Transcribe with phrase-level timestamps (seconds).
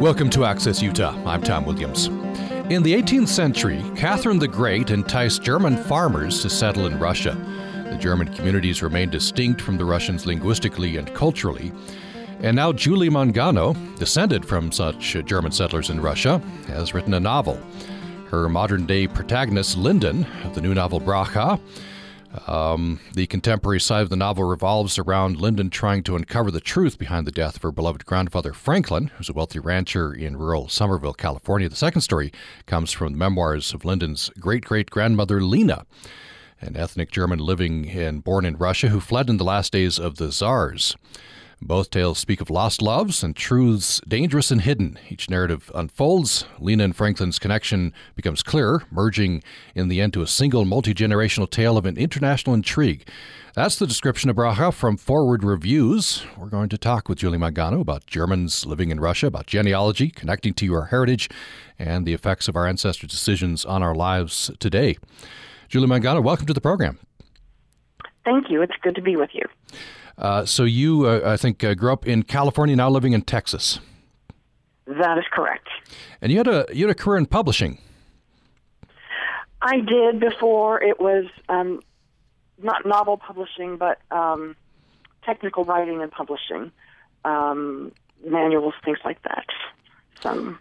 [0.00, 1.20] Welcome to Access Utah.
[1.26, 2.06] I'm Tom Williams.
[2.70, 7.36] In the 18th century, Catherine the Great enticed German farmers to settle in Russia.
[7.90, 11.72] The German communities remained distinct from the Russians linguistically and culturally.
[12.38, 16.38] And now Julie Mangano, descended from such German settlers in Russia,
[16.68, 17.60] has written a novel.
[18.30, 21.58] Her modern day protagonist, Linden, of the new novel Braha,
[22.46, 26.98] um, the contemporary side of the novel revolves around Linden trying to uncover the truth
[26.98, 31.14] behind the death of her beloved grandfather Franklin, who's a wealthy rancher in rural Somerville,
[31.14, 31.68] California.
[31.68, 32.32] The second story
[32.66, 35.86] comes from the memoirs of Linden's great great grandmother Leena,
[36.60, 40.16] an ethnic German living and born in Russia who fled in the last days of
[40.16, 40.96] the Czars.
[41.60, 44.96] Both tales speak of lost loves and truths dangerous and hidden.
[45.08, 46.44] Each narrative unfolds.
[46.60, 49.42] Leena and Franklin's connection becomes clearer, merging
[49.74, 53.08] in the end to a single multi generational tale of an international intrigue.
[53.54, 56.24] That's the description of Braha from Foreword Reviews.
[56.36, 60.54] We're going to talk with Julie Mangano about Germans living in Russia, about genealogy, connecting
[60.54, 61.28] to our heritage,
[61.76, 64.96] and the effects of our ancestors' decisions on our lives today.
[65.68, 67.00] Julie Mangano, welcome to the program.
[68.24, 68.62] Thank you.
[68.62, 69.42] It's good to be with you.
[70.18, 73.78] Uh, so you, uh, I think, uh, grew up in California, now living in Texas.
[74.86, 75.68] That is correct.
[76.20, 77.78] And you had a you had a career in publishing.
[79.60, 81.80] I did before it was um,
[82.62, 84.56] not novel publishing, but um,
[85.24, 86.72] technical writing and publishing,
[87.24, 87.92] um,
[88.26, 89.46] manuals, things like that.
[90.22, 90.58] Some.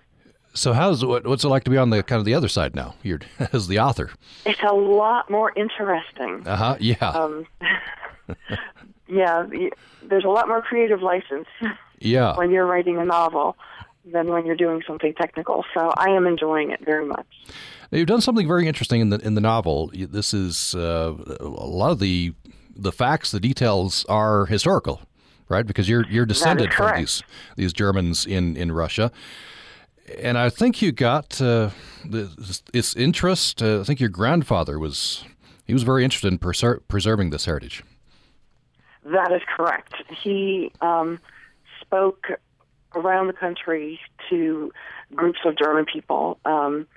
[0.54, 2.76] So how's what, what's it like to be on the kind of the other side
[2.76, 2.96] now?
[3.04, 3.22] You're
[3.54, 4.12] as the author.
[4.46, 6.46] It's a lot more interesting.
[6.46, 6.78] Uh huh.
[6.80, 6.96] Yeah.
[7.00, 7.46] Um,
[9.18, 9.46] yeah,
[10.04, 11.48] there's a lot more creative license.
[12.00, 12.38] Yeah.
[12.38, 13.58] when you're writing a novel
[14.06, 15.66] than when you're doing something technical.
[15.74, 17.26] So I am enjoying it very much.
[17.92, 19.92] Now, you've done something very interesting in the in the novel.
[19.94, 22.34] This is uh, a lot of the
[22.76, 25.02] the facts, the details are historical,
[25.50, 25.66] right?
[25.66, 27.24] Because you're you're descended from these
[27.56, 29.12] these Germans in in Russia.
[30.22, 31.72] And I think you got uh,
[32.06, 33.62] this, this interest.
[33.62, 35.26] Uh, I think your grandfather was
[35.66, 37.84] he was very interested in preser- preserving this heritage.
[39.12, 39.94] That is correct.
[40.10, 41.20] He um,
[41.82, 42.28] spoke
[42.96, 44.72] around the country to
[45.16, 46.88] groups of German people, um,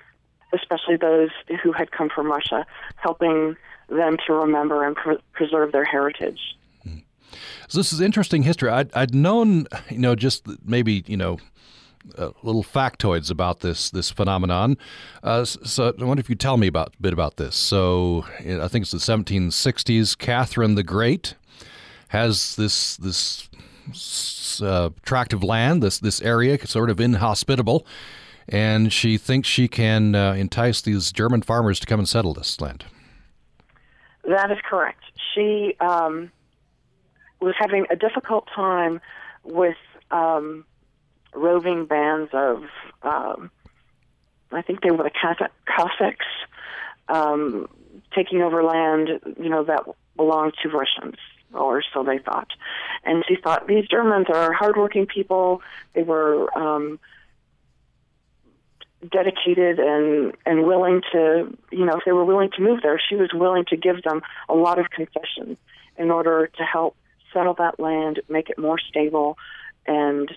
[0.53, 1.29] especially those
[1.63, 2.65] who had come from Russia,
[2.97, 3.55] helping
[3.89, 6.39] them to remember and pre- preserve their heritage.
[7.67, 8.69] So this is interesting history.
[8.69, 11.37] I'd, I'd known, you know, just maybe, you know,
[12.17, 14.77] uh, little factoids about this this phenomenon.
[15.23, 17.55] Uh, so I wonder if you tell me about a bit about this.
[17.55, 20.17] So I think it's the 1760s.
[20.17, 21.35] Catherine the Great
[22.11, 23.47] has this this
[24.61, 27.85] uh, tract of land, this this area, sort of inhospitable,
[28.49, 32.59] and she thinks she can uh, entice these German farmers to come and settle this
[32.59, 32.83] land.
[34.25, 35.03] That is correct.
[35.33, 36.31] She um,
[37.39, 38.99] was having a difficult time
[39.45, 39.77] with
[40.11, 40.65] um,
[41.33, 42.63] roving bands of,
[43.03, 43.49] um,
[44.51, 45.11] I think they were the
[45.65, 46.25] Cossacks,
[47.07, 47.69] um,
[48.13, 49.09] taking over land,
[49.41, 49.83] you know, that
[50.17, 51.15] belonged to Russians
[51.53, 52.49] or so they thought.
[53.03, 55.61] And she thought these Germans are hardworking people.
[55.93, 56.99] They were um,
[59.09, 63.15] dedicated and and willing to, you know, if they were willing to move there, she
[63.15, 65.57] was willing to give them a lot of concessions
[65.97, 66.95] in order to help
[67.33, 69.37] settle that land, make it more stable,
[69.87, 70.31] and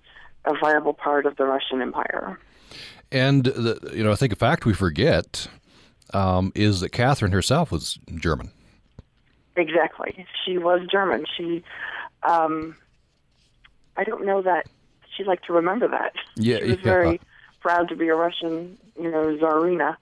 [0.45, 2.39] a viable part of the Russian Empire.
[3.11, 5.49] And the, you know, I think a fact we forget
[6.13, 8.51] um, is that Catherine herself was German.
[9.57, 10.27] Exactly.
[10.45, 11.27] She was German.
[11.37, 11.63] She,
[12.23, 12.77] um,
[13.97, 14.67] I don't know that
[15.17, 16.13] she'd like to remember that.
[16.37, 16.83] Yeah, she was yeah.
[16.83, 17.21] very
[17.61, 19.97] proud to be a Russian, you know, czarina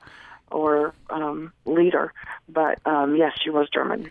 [0.50, 2.12] or um, leader.
[2.48, 4.10] But um, yes, she was German.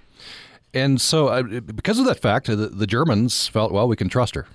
[0.74, 4.35] And so, uh, because of that fact, the, the, Germans felt, well, we can trust
[4.35, 4.46] her.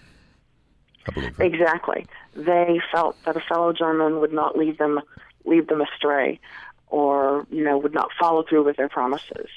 [1.08, 1.38] I believe.
[1.38, 1.52] Right?
[1.52, 2.06] Exactly.
[2.34, 5.00] They felt that a fellow German would not lead them
[5.44, 6.40] lead them astray,
[6.88, 9.48] or you know, would not follow through with their promises.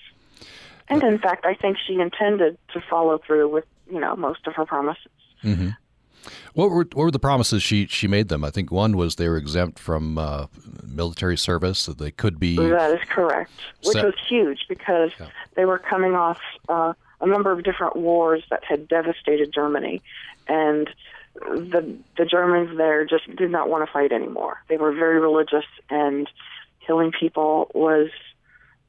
[0.89, 4.55] And in fact, I think she intended to follow through with you know most of
[4.55, 5.11] her promises.
[5.44, 5.69] Mm-hmm.
[6.53, 8.44] What were what were the promises she she made them?
[8.44, 10.47] I think one was they were exempt from uh,
[10.83, 12.57] military service; that they could be.
[12.57, 13.51] That is correct,
[13.83, 14.06] which set.
[14.06, 15.27] was huge because yeah.
[15.56, 20.01] they were coming off uh, a number of different wars that had devastated Germany,
[20.47, 20.89] and
[21.35, 24.62] the the Germans there just did not want to fight anymore.
[24.68, 26.30] They were very religious, and
[26.85, 28.09] killing people was.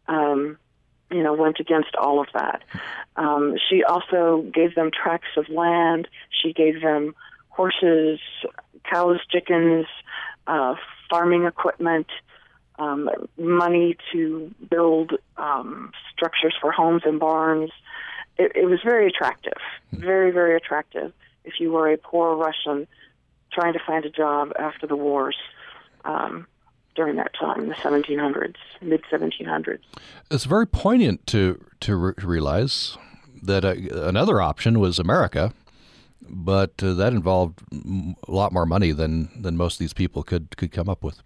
[0.09, 0.59] Um,
[1.11, 2.63] you know, went against all of that.
[3.17, 6.09] Um, she also gave them tracts of land.
[6.31, 7.15] She gave them
[7.49, 8.21] horses,
[8.91, 9.87] cows, chickens,
[10.47, 10.75] uh,
[11.09, 12.07] farming equipment,
[12.79, 17.71] um, money to build um, structures for homes and barns.
[18.39, 19.59] It, it was very attractive,
[19.93, 21.13] very, very attractive.
[21.45, 22.87] If you were a poor Russian
[23.53, 25.37] trying to find a job after the wars
[26.05, 26.47] um,
[26.95, 29.81] during that time, the 1700s, mid 1700s.
[30.31, 32.97] It's very poignant to to re- realize
[33.43, 33.75] that uh,
[34.07, 35.53] another option was America,
[36.29, 40.57] but uh, that involved a lot more money than than most of these people could
[40.57, 41.23] could come up with.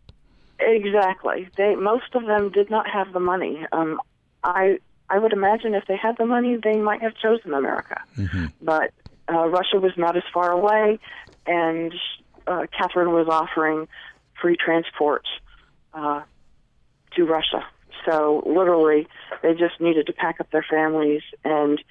[0.60, 1.48] Exactly.
[1.56, 3.66] They most of them did not have the money.
[3.72, 4.00] Um,
[4.42, 4.78] I
[5.10, 8.00] I would imagine if they had the money, they might have chosen America.
[8.16, 8.46] Mm-hmm.
[8.62, 8.92] But
[9.32, 10.98] uh, Russia was not as far away,
[11.46, 11.92] and
[12.46, 13.88] uh, Catherine was offering
[14.40, 15.26] free transport
[15.94, 16.22] uh,
[17.16, 17.64] to Russia.
[18.04, 19.06] So literally,
[19.42, 21.82] they just needed to pack up their families and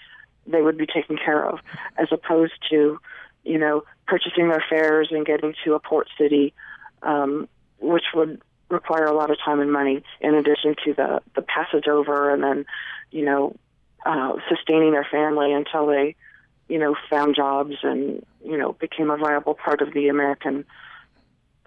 [0.46, 1.60] they would be taken care of,
[1.98, 3.00] as opposed to,
[3.44, 6.54] you know, purchasing their fares and getting to a port city,
[7.02, 7.48] um,
[7.80, 11.88] which would require a lot of time and money in addition to the the passage
[11.88, 12.66] over and then,
[13.12, 13.56] you know,
[14.06, 16.16] uh, sustaining their family until they,
[16.68, 20.66] you know, found jobs and you know became a viable part of the American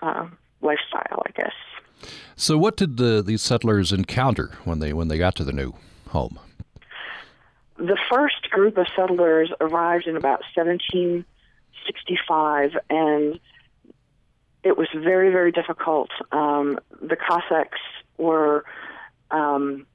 [0.02, 0.26] uh,
[0.60, 1.54] lifestyle, I guess.
[2.36, 5.74] So, what did the, these settlers encounter when they when they got to the new
[6.08, 6.38] home?
[7.78, 13.40] The first group of settlers arrived in about 1765, and
[14.62, 16.10] it was very very difficult.
[16.32, 17.80] Um, the Cossacks
[18.18, 18.64] were
[19.30, 19.86] um,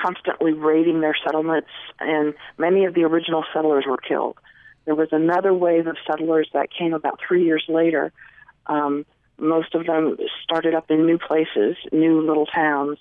[0.00, 1.70] constantly raiding their settlements,
[2.00, 4.38] and many of the original settlers were killed.
[4.84, 8.12] There was another wave of settlers that came about three years later.
[8.66, 9.06] Um,
[9.38, 12.98] most of them started up in new places, new little towns,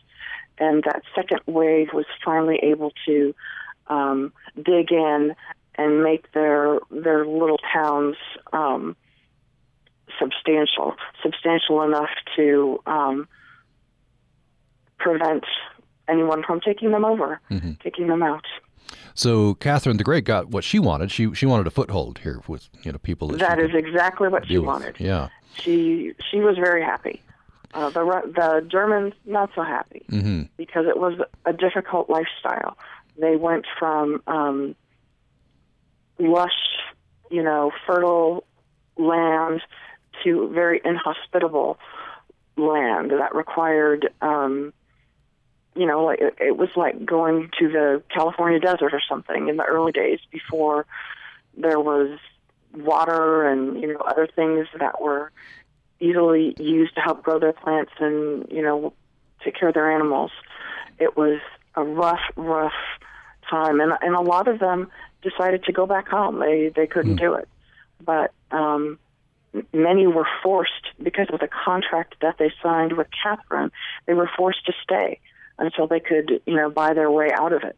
[0.57, 3.33] and that second wave was finally able to
[3.87, 5.35] um, dig in
[5.75, 8.15] and make their their little towns
[8.51, 8.95] um,
[10.19, 13.27] substantial, substantial enough to um,
[14.97, 15.43] prevent
[16.07, 17.71] anyone from taking them over, mm-hmm.
[17.83, 18.45] taking them out.
[19.15, 21.11] So Catherine the Great got what she wanted.
[21.11, 24.47] She she wanted a foothold here with you know people that, that is exactly what
[24.47, 24.95] she wanted.
[24.99, 27.21] Yeah, she she was very happy.
[27.73, 28.03] Uh, the
[28.35, 30.43] the Germans not so happy mm-hmm.
[30.57, 32.77] because it was a difficult lifestyle.
[33.17, 34.75] They went from um,
[36.19, 36.51] lush,
[37.29, 38.45] you know, fertile
[38.97, 39.61] land
[40.23, 41.79] to very inhospitable
[42.57, 44.73] land that required, um,
[45.75, 49.57] you know, like it, it was like going to the California desert or something in
[49.57, 50.85] the early days before
[51.57, 52.19] there was
[52.73, 55.31] water and you know other things that were
[55.99, 58.93] easily used to help grow their plants and you know
[59.43, 60.31] take care of their animals.
[60.99, 61.39] It was
[61.75, 62.73] a rough, rough
[63.49, 64.89] time, and and a lot of them
[65.21, 66.39] decided to go back home.
[66.39, 67.19] They they couldn't mm.
[67.19, 67.47] do it,
[68.03, 68.99] but um,
[69.73, 73.71] many were forced because of the contract that they signed with Catherine.
[74.05, 75.19] They were forced to stay
[75.57, 77.77] until they could you know buy their way out of it,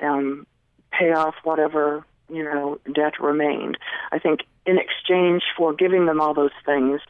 [0.00, 0.46] um,
[0.92, 3.76] pay off whatever you know, debt remained.
[4.12, 7.00] I think in exchange for giving them all those things,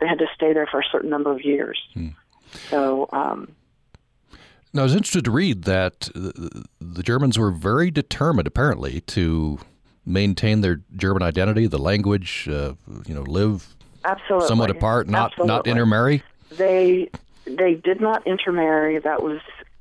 [0.00, 1.78] they had to stay there for a certain number of years.
[1.94, 2.08] Hmm.
[2.68, 3.54] So, um,
[4.72, 9.58] now I was interested to read that the Germans were very determined, apparently, to
[10.06, 12.74] maintain their German identity, the language, uh,
[13.06, 13.74] you know, live
[14.04, 15.54] absolutely somewhat apart, not absolutely.
[15.54, 16.22] not intermarry.
[16.52, 17.10] They
[17.44, 18.98] they did not intermarry.
[18.98, 19.40] That was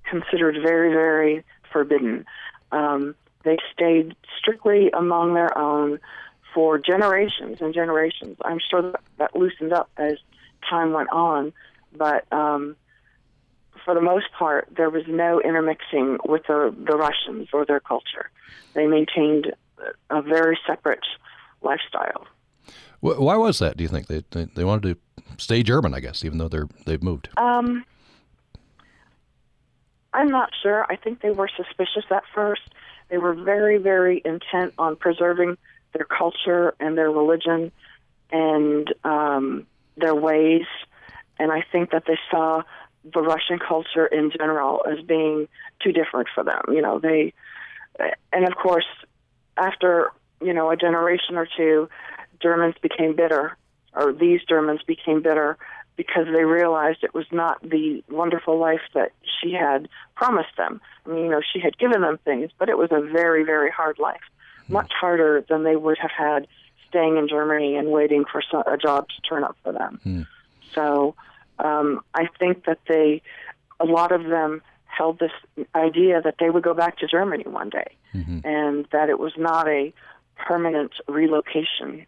[0.09, 2.25] considered very very forbidden.
[2.71, 5.99] Um, they stayed strictly among their own
[6.53, 8.37] for generations and generations.
[8.43, 10.13] I'm sure that, that loosened up as
[10.67, 11.53] time went on,
[11.95, 12.75] but um,
[13.85, 18.29] for the most part, there was no intermixing with the, the Russians or their culture.
[18.73, 19.53] They maintained
[20.09, 21.05] a very separate
[21.61, 22.27] lifestyle.
[23.01, 23.77] Why was that?
[23.77, 25.93] Do you think they they, they wanted to stay German?
[25.93, 27.29] I guess, even though they're they've moved.
[27.37, 27.85] Um,
[30.13, 30.85] I'm not sure.
[30.89, 32.61] I think they were suspicious at first.
[33.09, 35.57] They were very, very intent on preserving
[35.93, 37.71] their culture and their religion
[38.31, 40.65] and um, their ways.
[41.37, 42.63] And I think that they saw
[43.13, 45.47] the Russian culture in general as being
[45.81, 46.61] too different for them.
[46.69, 47.33] You know, they,
[48.33, 48.85] and of course,
[49.57, 51.89] after, you know, a generation or two,
[52.41, 53.57] Germans became bitter,
[53.93, 55.57] or these Germans became bitter
[55.95, 60.79] because they realized it was not the wonderful life that she had promised them.
[61.05, 63.69] I mean, you know, she had given them things, but it was a very, very
[63.69, 64.21] hard life,
[64.67, 64.73] hmm.
[64.73, 66.47] much harder than they would have had
[66.87, 69.99] staying in Germany and waiting for a job to turn up for them.
[70.05, 70.27] Mm.
[70.73, 71.15] So
[71.59, 73.21] um, I think that they,
[73.79, 75.31] a lot of them held this
[75.75, 78.39] idea that they would go back to Germany one day, mm-hmm.
[78.43, 79.93] and that it was not a
[80.35, 82.05] permanent relocation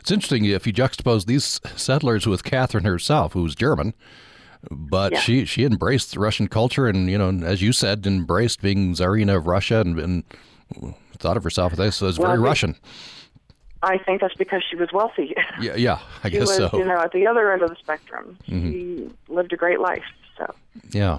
[0.00, 3.94] it's interesting if you juxtapose these settlers with Catherine herself, who's German,
[4.70, 5.20] but yeah.
[5.20, 9.36] she she embraced the Russian culture and you know, as you said, embraced being Tsarina
[9.36, 10.24] of Russia and, and
[11.18, 12.76] thought of herself as, as well, very Russian.
[13.82, 15.34] I think that's because she was wealthy.
[15.60, 16.70] Yeah, yeah, I she guess was, so.
[16.72, 18.70] You know, at the other end of the spectrum, mm-hmm.
[18.70, 20.04] she lived a great life.
[20.38, 20.54] So.
[20.92, 21.18] Yeah,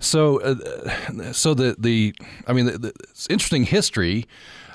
[0.00, 2.14] so uh, so the the
[2.46, 4.26] I mean, the, the, it's interesting history.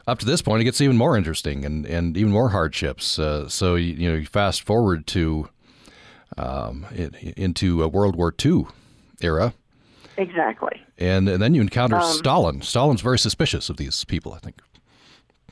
[0.08, 3.20] Up to this point, it gets even more interesting and, and even more hardships.
[3.20, 5.50] Uh, so you, you know, you fast forward to
[6.38, 8.68] um, it, into a World War II
[9.22, 9.54] era.
[10.16, 10.82] Exactly.
[10.98, 12.62] And, and then you encounter um, Stalin.
[12.62, 14.62] Stalin's very suspicious of these people, I think.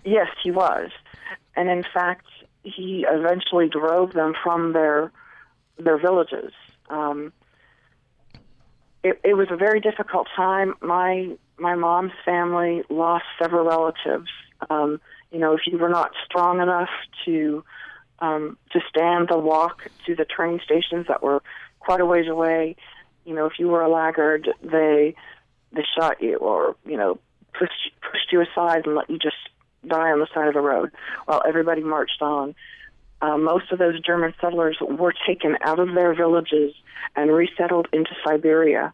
[0.06, 0.90] Yes, he was
[1.56, 2.26] and in fact,
[2.64, 5.12] he eventually drove them from their
[5.78, 6.52] their villages.
[6.90, 7.34] Um,
[9.04, 10.74] it, it was a very difficult time.
[10.82, 14.30] My my mom's family lost several relatives.
[14.70, 15.00] Um,
[15.32, 16.90] you know, if you were not strong enough
[17.26, 17.64] to
[18.20, 21.42] um, to stand the walk to the train stations that were
[21.80, 22.76] quite a ways away,
[23.26, 25.16] you know, if you were a laggard, they
[25.74, 27.20] they shot you or you know
[27.54, 29.36] pushed pushed you aside and let you just
[29.88, 30.92] die on the side of the road
[31.26, 32.56] while everybody marched on.
[33.22, 36.74] Uh, most of those German settlers were taken out of their villages
[37.16, 38.94] and resettled into Siberia.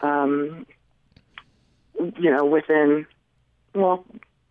[0.00, 0.66] Um,
[1.98, 3.06] you know, within
[3.74, 4.04] well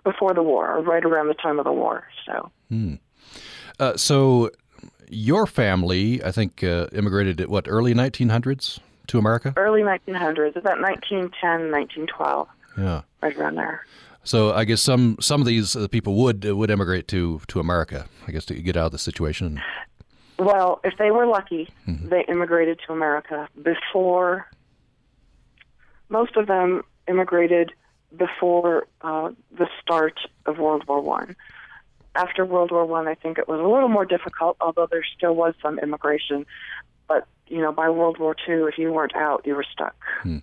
[0.03, 2.05] before the war, or right around the time of the war.
[2.25, 2.95] So, hmm.
[3.79, 4.51] uh, so
[5.09, 9.53] your family, I think, uh, immigrated at what early 1900s to America.
[9.55, 12.47] Early 1900s, about 1910, 1912.
[12.77, 13.85] Yeah, right around there.
[14.23, 17.59] So I guess some some of these uh, people would uh, would immigrate to to
[17.59, 18.07] America.
[18.27, 19.61] I guess to get out of the situation.
[20.39, 22.09] Well, if they were lucky, mm-hmm.
[22.09, 24.47] they immigrated to America before.
[26.09, 27.71] Most of them immigrated
[28.15, 31.35] before uh, the start of World War One.
[32.15, 35.03] After World War One, I, I think it was a little more difficult, although there
[35.17, 36.45] still was some immigration.
[37.07, 39.95] But you know, by World War Two, if you weren't out, you were stuck.
[40.21, 40.39] Hmm.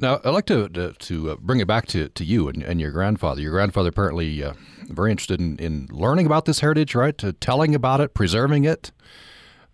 [0.00, 2.80] Now, I'd like to to, to uh, bring it back to, to you and, and
[2.80, 3.40] your grandfather.
[3.40, 4.54] Your grandfather apparently uh,
[4.88, 7.16] very interested in, in learning about this heritage, right?
[7.18, 8.90] To telling about it, preserving it.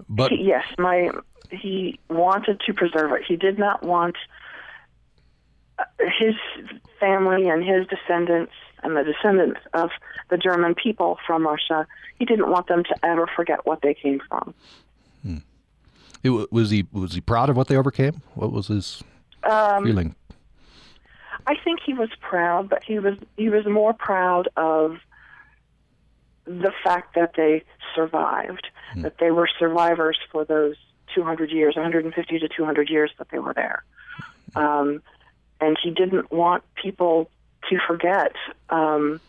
[0.09, 1.11] But yes, my
[1.51, 3.23] he wanted to preserve it.
[3.27, 4.40] He did not want uh,
[5.99, 6.35] his
[6.99, 9.91] family and his descendants and the descendants of
[10.31, 11.87] the German people from Russia.
[12.19, 14.55] He didn't want them to ever forget what they came from.
[15.23, 15.37] Hmm.
[16.23, 18.23] It, was he was he proud of what they overcame?
[18.35, 19.03] What was his
[19.45, 20.15] um, feeling?
[21.47, 24.99] I think he was proud, but he was he was more proud of
[26.45, 27.63] the fact that they
[27.95, 29.03] survived, hmm.
[29.03, 30.77] that they were survivors for those
[31.15, 33.85] 200 years, 150 to 200 years that they were there.
[34.55, 35.03] Um,
[35.61, 37.31] and he didn't want people
[37.69, 38.35] to forget
[38.71, 39.21] um,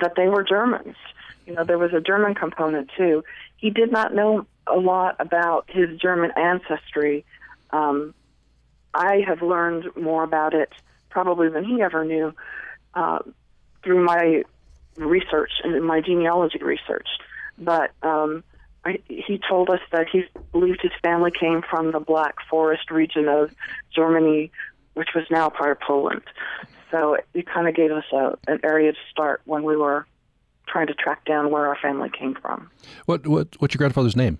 [0.00, 0.96] that they were Germans.
[1.46, 3.24] You know, there was a German component too.
[3.56, 7.24] He did not know a lot about his German ancestry.
[7.70, 8.14] Um,
[8.94, 10.72] I have learned more about it
[11.10, 12.34] probably than he ever knew
[12.94, 13.18] uh,
[13.82, 14.44] through my
[14.96, 17.08] research and my genealogy research.
[17.58, 18.42] But um,
[18.84, 23.28] I, he told us that he believed his family came from the Black Forest region
[23.28, 23.50] of
[23.94, 24.50] Germany,
[24.94, 26.22] which was now part of Poland.
[26.90, 30.06] So it, it kind of gave us a, an area to start when we were
[30.66, 32.70] trying to track down where our family came from.
[33.06, 34.38] What what what's your grandfather's name?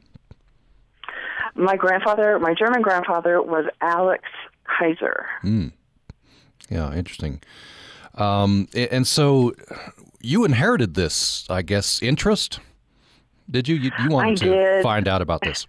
[1.57, 4.25] My grandfather, my German grandfather, was Alex
[4.65, 5.27] Kaiser.
[5.43, 5.73] Mm.
[6.69, 7.41] Yeah, interesting.
[8.15, 9.55] Um, and so
[10.21, 12.61] you inherited this, I guess, interest.
[13.51, 13.77] Did you?
[13.77, 14.83] You, you wanted I to did.
[14.83, 15.67] find out about this?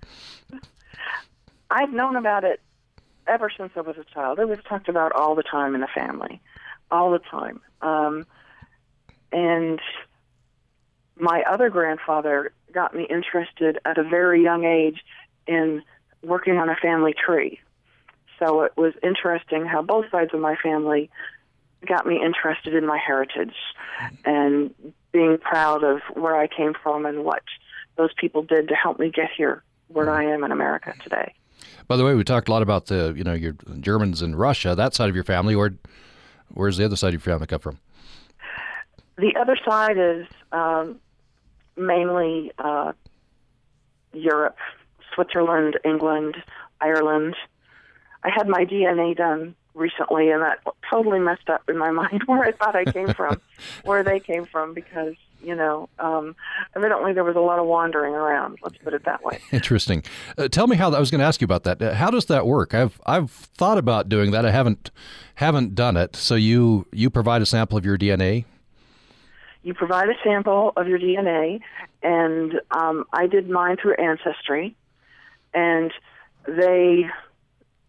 [1.72, 2.62] I've known about it
[3.28, 4.40] ever since I was a child.
[4.40, 6.42] It was talked about all the time in the family,
[6.92, 7.62] all the time.
[7.82, 8.26] Um,
[9.32, 9.80] and
[11.18, 15.04] my other grandfather got me interested at a very young age
[15.48, 15.82] in
[16.22, 17.60] working on a family tree.
[18.40, 21.10] So it was interesting how both sides of my family
[21.86, 23.56] got me interested in my heritage
[24.26, 24.74] and
[25.12, 27.44] being proud of where I came from and what
[27.96, 31.34] those people did to help me get here where I am in America today.
[31.88, 34.76] By the way, we talked a lot about the you know your Germans in Russia.
[34.76, 35.74] That side of your family, where
[36.50, 37.80] where's the other side of your family come from?
[39.18, 41.00] The other side is um,
[41.78, 42.94] mainly uh,
[44.14, 44.58] Europe,
[45.14, 46.36] Switzerland, England,
[46.82, 47.36] Ireland.
[48.24, 52.44] I had my DNA done recently, and that totally messed up in my mind where
[52.44, 53.40] I thought I came from,
[53.84, 55.16] where they came from, because
[55.46, 56.36] you know, um,
[56.76, 58.58] evidently there was a lot of wandering around.
[58.64, 59.40] Let's put it that way.
[59.52, 60.04] Interesting.
[60.38, 61.82] Uh, tell me how I was going to ask you about that.
[61.82, 62.74] Uh, how does that work?
[62.74, 64.46] I've I've thought about doing that.
[64.46, 64.92] I haven't
[65.36, 66.16] haven't done it.
[66.16, 68.46] So you you provide a sample of your DNA.
[69.64, 71.60] You provide a sample of your DNA,
[72.04, 74.76] and um, I did mine through Ancestry,
[75.54, 75.92] and
[76.48, 77.06] they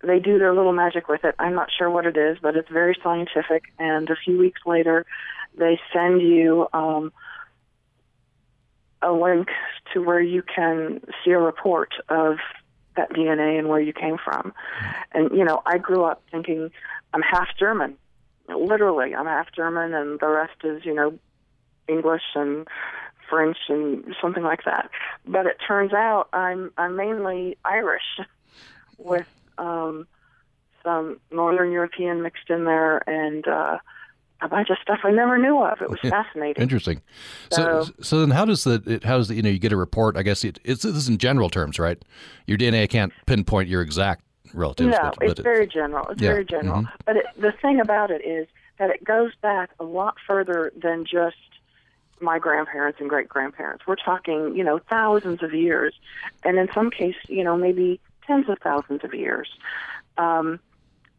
[0.03, 1.35] they do their little magic with it.
[1.39, 3.65] I'm not sure what it is, but it's very scientific.
[3.79, 5.05] And a few weeks later,
[5.59, 7.13] they send you um,
[9.03, 9.49] a link
[9.93, 12.38] to where you can see a report of
[12.97, 14.53] that DNA and where you came from.
[15.12, 16.71] And you know, I grew up thinking
[17.12, 17.97] I'm half German.
[18.49, 21.19] Literally, I'm half German, and the rest is you know
[21.88, 22.67] English and
[23.29, 24.91] French and something like that.
[25.26, 28.21] But it turns out I'm I'm mainly Irish,
[28.99, 30.07] with um,
[30.85, 33.79] some Northern European mixed in there, and uh,
[34.43, 35.81] a bunch of stuff I never knew of.
[35.81, 36.62] It was fascinating.
[36.62, 37.00] Interesting.
[37.50, 39.73] So, so, so, then how does the it, how does the, you know you get
[39.73, 40.16] a report?
[40.16, 42.02] I guess it, it's this is in general terms, right?
[42.47, 44.90] Your DNA can't pinpoint your exact relatives.
[44.90, 46.07] No, but, it's very general.
[46.09, 46.31] It's yeah.
[46.31, 46.83] very general.
[46.83, 46.97] Mm-hmm.
[47.05, 48.47] But it, the thing about it is
[48.78, 51.37] that it goes back a lot further than just
[52.21, 53.87] my grandparents and great grandparents.
[53.87, 55.95] We're talking, you know, thousands of years,
[56.45, 59.49] and in some cases, you know, maybe tens of thousands of years.
[60.19, 60.61] Um,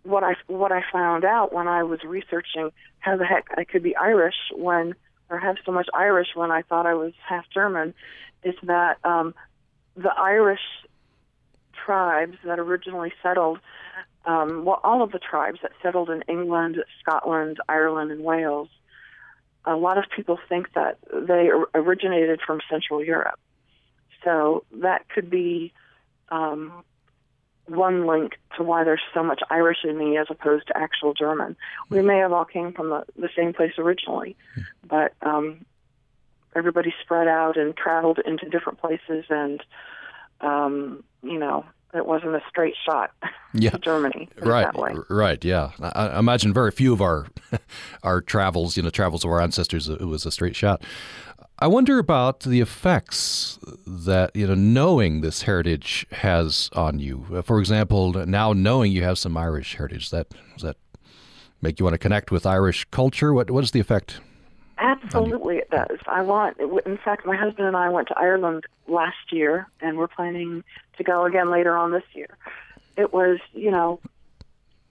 [0.07, 3.83] what I what I found out when I was researching how the heck I could
[3.83, 4.95] be Irish when
[5.29, 7.93] or have so much Irish when I thought I was half German
[8.43, 9.33] is that um,
[9.95, 10.61] the Irish
[11.85, 13.59] tribes that originally settled,
[14.25, 18.69] um, well, all of the tribes that settled in England, Scotland, Ireland, and Wales,
[19.65, 23.39] a lot of people think that they originated from Central Europe.
[24.23, 25.73] So that could be
[26.29, 26.71] um,
[27.67, 31.55] one link to why there's so much Irish in me as opposed to actual German.
[31.89, 34.35] We may have all came from the, the same place originally,
[34.87, 35.65] but um,
[36.55, 39.63] everybody spread out and traveled into different places, and
[40.41, 43.11] um, you know, it wasn't a straight shot
[43.53, 43.71] yeah.
[43.71, 44.29] to Germany.
[44.39, 44.73] Right,
[45.09, 45.71] right, yeah.
[45.81, 47.27] I, I, imagine very few of our
[48.03, 50.83] our travels, you know, travels of our ancestors, it was a straight shot.
[51.59, 57.25] I wonder about the effects that you know knowing this heritage has on you.
[57.33, 60.77] Uh, for example, now knowing you have some Irish heritage, that does that
[61.61, 63.33] make you want to connect with Irish culture?
[63.33, 64.19] What what is the effect?
[64.77, 65.97] Absolutely, it does.
[66.05, 66.57] I want.
[66.85, 70.63] In fact, my husband and I went to Ireland last year, and we're planning
[70.97, 72.37] to go again later on this year.
[72.95, 73.99] It was, you know,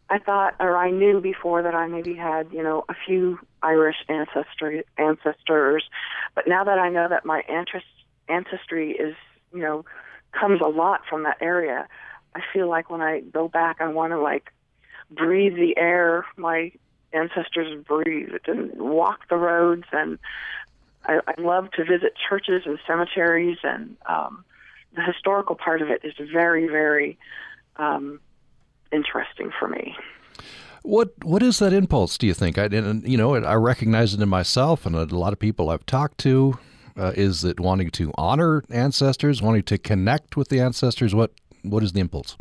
[0.09, 3.97] I thought, or I knew before that I maybe had, you know, a few Irish
[4.09, 5.85] ancestry ancestors,
[6.35, 7.42] but now that I know that my
[8.29, 9.16] ancestry is,
[9.53, 9.85] you know,
[10.33, 11.88] comes a lot from that area,
[12.35, 14.53] I feel like when I go back, I want to like
[15.11, 16.73] breathe the air my
[17.12, 20.19] ancestors breathed and walk the roads, and
[21.05, 24.45] I, I love to visit churches and cemeteries, and um,
[24.95, 27.19] the historical part of it is very, very.
[27.77, 28.21] Um,
[28.92, 29.96] interesting for me.
[30.83, 32.16] What what is that impulse?
[32.16, 32.59] Do you think?
[32.59, 35.87] I and, you know I recognize it in myself and a lot of people I've
[35.87, 36.59] talked to.
[36.96, 41.14] Uh, is it wanting to honor ancestors, wanting to connect with the ancestors?
[41.14, 42.37] What what is the impulse?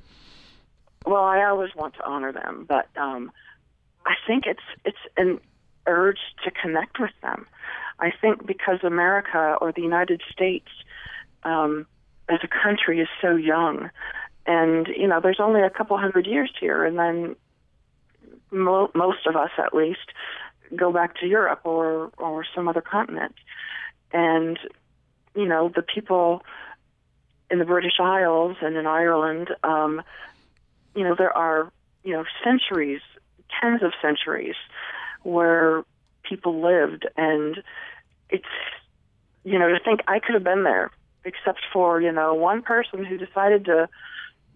[1.06, 3.32] Well, I always want to honor them, but um,
[4.06, 5.40] I think it's it's an
[5.88, 7.48] urge to connect with them.
[8.00, 10.68] I think because America or the United States
[11.44, 11.86] um,
[12.30, 13.90] as a country is so young
[14.46, 17.36] and you know there's only a couple hundred years here and then
[18.52, 20.12] mo- most of us at least
[20.76, 23.36] go back to Europe or or some other continent.
[24.12, 24.60] And
[25.36, 26.44] you know the people
[27.52, 30.02] in the British Isles and in Ireland um
[30.96, 31.72] you know there are
[32.04, 33.02] you know centuries
[33.62, 34.56] tens of centuries
[35.24, 35.84] where
[36.24, 37.08] people lived.
[37.18, 37.62] And
[38.30, 38.46] it's
[39.44, 40.92] you know to think I could have been there
[41.24, 43.90] except for you know one person who decided to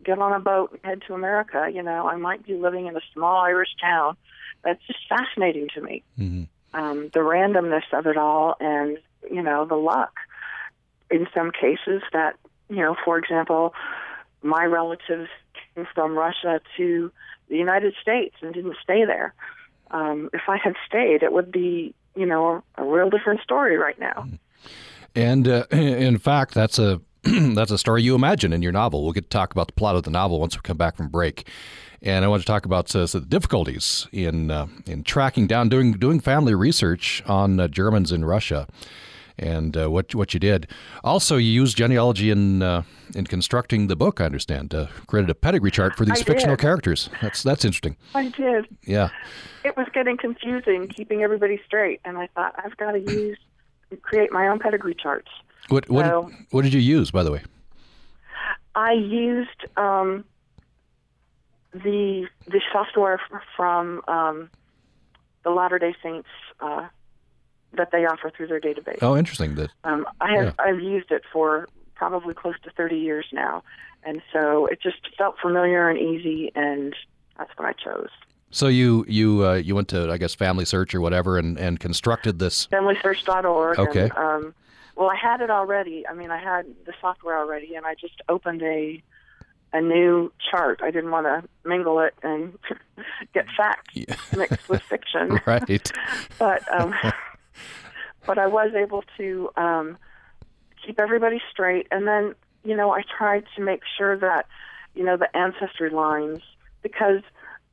[0.03, 1.69] get on a boat and head to America.
[1.73, 4.15] You know, I might be living in a small Irish town.
[4.63, 6.03] That's just fascinating to me.
[6.17, 6.43] Mm-hmm.
[6.79, 8.97] Um, the randomness of it all, and
[9.29, 10.13] you know, the luck.
[11.09, 12.35] In some cases, that
[12.69, 13.73] you know, for example,
[14.43, 15.29] my relatives
[15.75, 17.11] came from Russia to
[17.49, 19.33] the United States and didn't stay there.
[19.91, 23.77] Um, if I had stayed, it would be you know a, a real different story
[23.77, 24.27] right now.
[25.15, 27.01] And uh, in fact, that's a
[27.55, 29.03] that's a story you imagine in your novel.
[29.03, 31.09] We'll get to talk about the plot of the novel once we come back from
[31.09, 31.47] break.
[32.01, 35.67] And I want to talk about uh, so the difficulties in uh, in tracking down,
[35.67, 38.67] doing doing family research on uh, Germans in Russia,
[39.37, 40.67] and uh, what what you did.
[41.03, 42.83] Also, you used genealogy in uh,
[43.15, 44.21] in constructing the book.
[44.21, 44.73] I understand.
[44.73, 46.61] Uh, created a pedigree chart for these I fictional did.
[46.61, 47.09] characters.
[47.21, 47.97] That's that's interesting.
[48.15, 48.67] I did.
[48.83, 49.09] Yeah.
[49.65, 53.37] It was getting confusing, keeping everybody straight, and I thought I've got to use
[54.03, 55.29] create my own pedigree charts.
[55.69, 57.43] What what, so, did, what did you use, by the way?
[58.75, 60.25] I used um,
[61.73, 63.19] the the software
[63.55, 64.49] from um,
[65.43, 66.29] the Latter Day Saints
[66.59, 66.87] uh,
[67.73, 68.99] that they offer through their database.
[69.01, 69.55] Oh, interesting.
[69.55, 70.65] That um, I have yeah.
[70.65, 73.63] I've used it for probably close to thirty years now,
[74.03, 76.95] and so it just felt familiar and easy, and
[77.37, 78.09] that's what I chose.
[78.51, 81.79] So you you uh, you went to I guess Family Search or whatever and, and
[81.79, 83.79] constructed this FamilySearch.org.
[83.79, 84.01] Okay.
[84.03, 84.55] And, um,
[84.99, 86.05] well, I had it already.
[86.05, 89.01] I mean, I had the software already, and I just opened a
[89.71, 90.81] a new chart.
[90.83, 92.57] I didn't want to mingle it and
[93.33, 94.15] get facts yeah.
[94.35, 95.39] mixed with fiction.
[95.45, 95.91] right.
[96.37, 96.93] but um,
[98.25, 99.97] but I was able to um,
[100.85, 102.35] keep everybody straight, and then
[102.65, 104.47] you know I tried to make sure that
[104.95, 106.41] you know the ancestry lines
[106.83, 107.21] because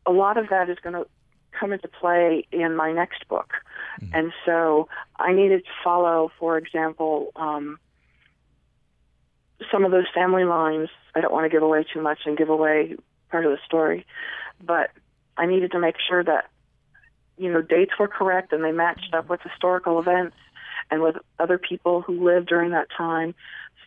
[0.07, 1.09] a lot of that is going to
[1.59, 3.55] come into play in my next book,
[4.01, 4.15] mm-hmm.
[4.15, 7.33] and so I needed to follow, for example.
[7.37, 7.79] Um,
[9.71, 10.89] some of those family lines.
[11.15, 12.97] I don't want to give away too much and give away
[13.31, 14.07] part of the story,
[14.63, 14.91] but
[15.37, 16.51] I needed to make sure that
[17.39, 20.37] you know dates were correct and they matched up with historical events
[20.91, 23.35] and with other people who lived during that time,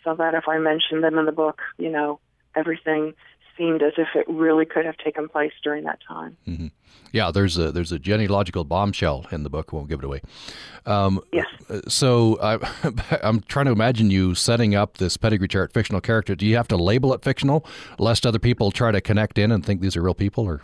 [0.04, 2.20] so that if I mentioned them in the book, you know
[2.56, 3.14] everything
[3.60, 6.38] seemed as if it really could have taken place during that time.
[6.48, 6.68] Mm-hmm.
[7.12, 9.74] Yeah, there's a there's a genealogical bombshell in the book.
[9.74, 10.22] won't give it away.
[10.86, 11.46] Um, yes.
[11.88, 12.58] So I,
[13.24, 16.36] I'm trying to imagine you setting up this pedigree chart fictional character.
[16.36, 17.66] Do you have to label it fictional,
[17.98, 20.62] lest other people try to connect in and think these are real people, or?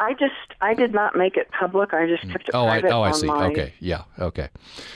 [0.00, 1.92] I just I did not make it public.
[1.92, 2.90] I just kept it oh, private.
[2.90, 3.26] I, oh, I see.
[3.26, 4.48] My, okay, yeah, okay.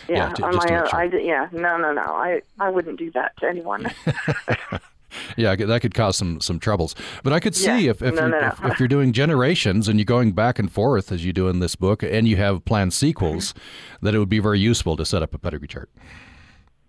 [0.08, 0.88] Yeah, yeah to, on my own.
[0.88, 0.96] Sure.
[0.96, 2.02] I yeah, no, no, no.
[2.02, 3.90] I I wouldn't do that to anyone.
[5.36, 6.94] yeah, that could cause some some troubles.
[7.22, 7.90] But I could see yeah.
[7.90, 8.46] if if, no, you're, no, no.
[8.48, 11.60] if, if you're doing generations and you're going back and forth as you do in
[11.60, 14.06] this book, and you have planned sequels, mm-hmm.
[14.06, 15.90] that it would be very useful to set up a pedigree chart.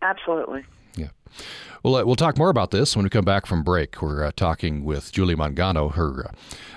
[0.01, 0.63] Absolutely.
[0.95, 1.09] Yeah.
[1.83, 4.01] Well, uh, we'll talk more about this when we come back from break.
[4.01, 5.93] We're uh, talking with Julie Mangano.
[5.93, 6.31] Her uh,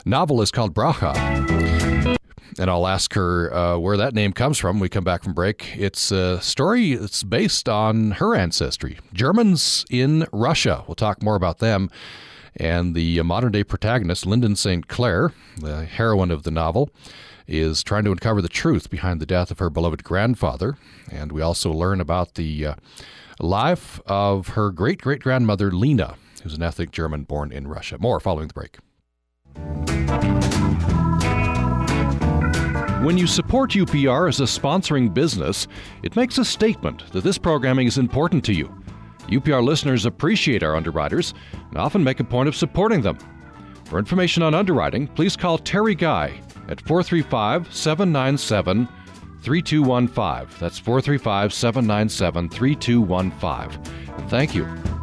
[0.05, 2.17] novel is called Braha
[2.59, 5.35] and I'll ask her uh, where that name comes from when we come back from
[5.35, 5.77] break.
[5.77, 10.85] It's a story that's based on her ancestry Germans in Russia.
[10.87, 11.91] We'll talk more about them.
[12.59, 14.89] And the modern day protagonist, Linden St.
[14.89, 16.91] Clair, the heroine of the novel,
[17.47, 20.77] is trying to uncover the truth behind the death of her beloved grandfather.
[21.11, 22.75] And we also learn about the uh,
[23.39, 27.99] life of her great great grandmother, Leena, who's an ethnic German born in Russia.
[27.99, 28.79] More following the break.
[33.07, 35.69] When you support UPR as a sponsoring business,
[36.03, 38.67] it makes a statement that this programming is important to you.
[39.29, 43.17] UPR listeners appreciate our underwriters and often make a point of supporting them.
[43.85, 48.89] For information on underwriting, please call Terry Guy at 435 797
[49.41, 50.59] 3215.
[50.59, 54.29] That's 435 797 3215.
[54.29, 54.96] Thank you.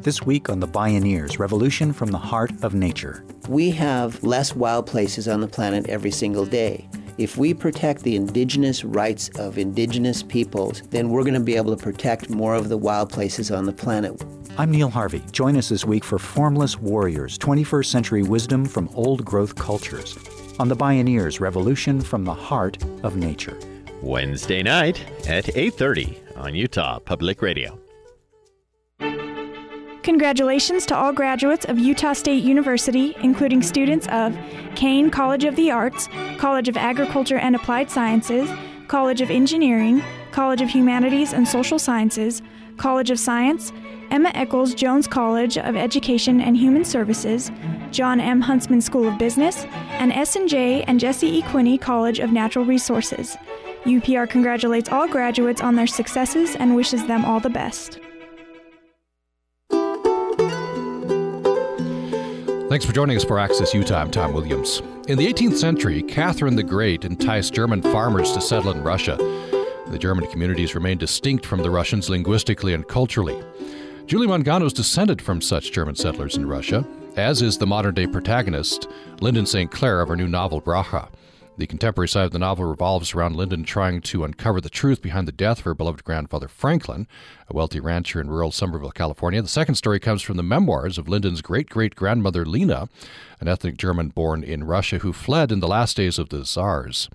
[0.00, 3.24] This week on The Bioneers Revolution from the Heart of Nature.
[3.48, 6.88] We have less wild places on the planet every single day.
[7.18, 11.76] If we protect the indigenous rights of indigenous peoples, then we're going to be able
[11.76, 14.22] to protect more of the wild places on the planet.
[14.56, 15.22] I'm Neil Harvey.
[15.32, 20.16] Join us this week for Formless Warriors 21st Century Wisdom from Old Growth Cultures
[20.60, 23.58] on The Bioneers Revolution from the Heart of Nature.
[24.00, 27.80] Wednesday night at 8:30 on Utah Public Radio.
[30.08, 34.34] Congratulations to all graduates of Utah State University, including students of
[34.74, 38.48] Caine College of the Arts, College of Agriculture and Applied Sciences,
[38.86, 42.40] College of Engineering, College of Humanities and Social Sciences,
[42.78, 43.70] College of Science,
[44.10, 47.52] Emma Eccles Jones College of Education and Human Services,
[47.90, 48.40] John M.
[48.40, 49.66] Huntsman School of Business,
[49.98, 51.42] and S&J and Jessie E.
[51.42, 53.36] Quinney College of Natural Resources.
[53.84, 58.00] UPR congratulates all graduates on their successes and wishes them all the best.
[62.68, 64.02] Thanks for joining us for Access Utah.
[64.02, 64.82] I'm Tom Williams.
[65.08, 69.16] In the 18th century, Catherine the Great enticed German farmers to settle in Russia.
[69.86, 73.42] The German communities remained distinct from the Russians linguistically and culturally.
[74.04, 76.84] Julie Mangano is descended from such German settlers in Russia,
[77.16, 78.86] as is the modern day protagonist,
[79.22, 79.70] Linden St.
[79.70, 81.08] Clair, of her new novel, Braha.
[81.58, 85.26] The contemporary side of the novel revolves around Linden trying to uncover the truth behind
[85.26, 87.08] the death of her beloved grandfather Franklin,
[87.48, 89.42] a wealthy rancher in rural Somerville, California.
[89.42, 92.88] The second story comes from the memoirs of Linden's great great grandmother Leena,
[93.40, 97.08] an ethnic German born in Russia who fled in the last days of the Tsars.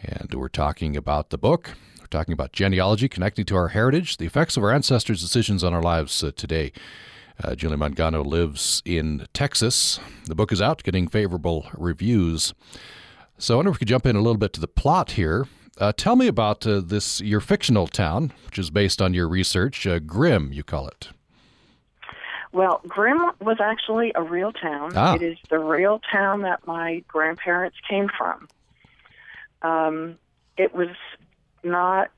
[0.00, 1.72] And we're talking about the book.
[1.98, 5.74] We're talking about genealogy connecting to our heritage, the effects of our ancestors' decisions on
[5.74, 6.70] our lives uh, today.
[7.42, 9.98] Uh, Julie Mangano lives in Texas.
[10.26, 12.54] The book is out, getting favorable reviews.
[13.38, 15.46] So I wonder if we could jump in a little bit to the plot here.
[15.78, 19.86] Uh, tell me about uh, this your fictional town, which is based on your research.
[19.86, 21.08] Uh, Grimm, you call it.
[22.52, 24.92] Well, Grimm was actually a real town.
[24.94, 25.16] Ah.
[25.16, 28.48] It is the real town that my grandparents came from.
[29.62, 30.18] Um,
[30.56, 30.94] it was
[31.64, 32.12] not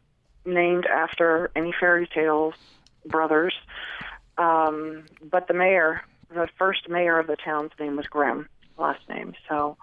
[0.45, 2.53] named after any fairy tale
[3.07, 3.55] brothers,
[4.37, 9.33] um, but the mayor, the first mayor of the town's name was Grimm, last name.
[9.49, 9.79] So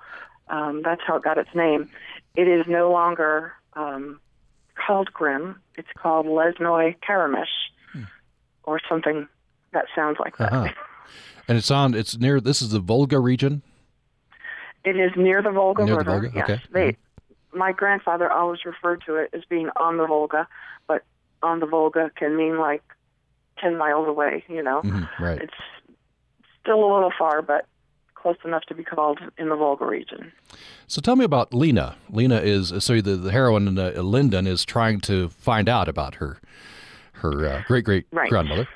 [0.47, 1.89] um, that's how it got its name.
[2.36, 4.19] it is no longer um,
[4.75, 5.60] called Grimm.
[5.75, 7.45] It's called Lesnoy Karamysh,
[7.91, 8.03] hmm.
[8.63, 9.27] or something
[9.73, 10.53] that sounds like that.
[10.53, 10.73] Uh-huh.
[11.47, 11.93] And it's on.
[11.93, 12.39] It's near.
[12.39, 13.62] This is the Volga region.
[14.86, 16.03] It is near the Volga near River.
[16.03, 16.32] The Volga?
[16.36, 16.62] Yes, okay.
[16.71, 16.88] they.
[16.89, 16.99] Mm-hmm.
[17.56, 20.47] My grandfather always referred to it as being on the Volga,
[20.88, 21.03] but
[21.43, 22.82] on the Volga can mean like
[23.60, 24.43] ten miles away.
[24.47, 25.23] You know, mm-hmm.
[25.23, 25.41] right?
[25.41, 25.53] It's
[26.62, 27.65] still a little far, but
[28.24, 30.32] close enough to be called in the Volga region.
[30.88, 31.98] So tell me about Leena.
[32.10, 36.40] Leena is so the, the heroine uh, Linden is trying to find out about her
[37.14, 38.68] her uh, great great grandmother.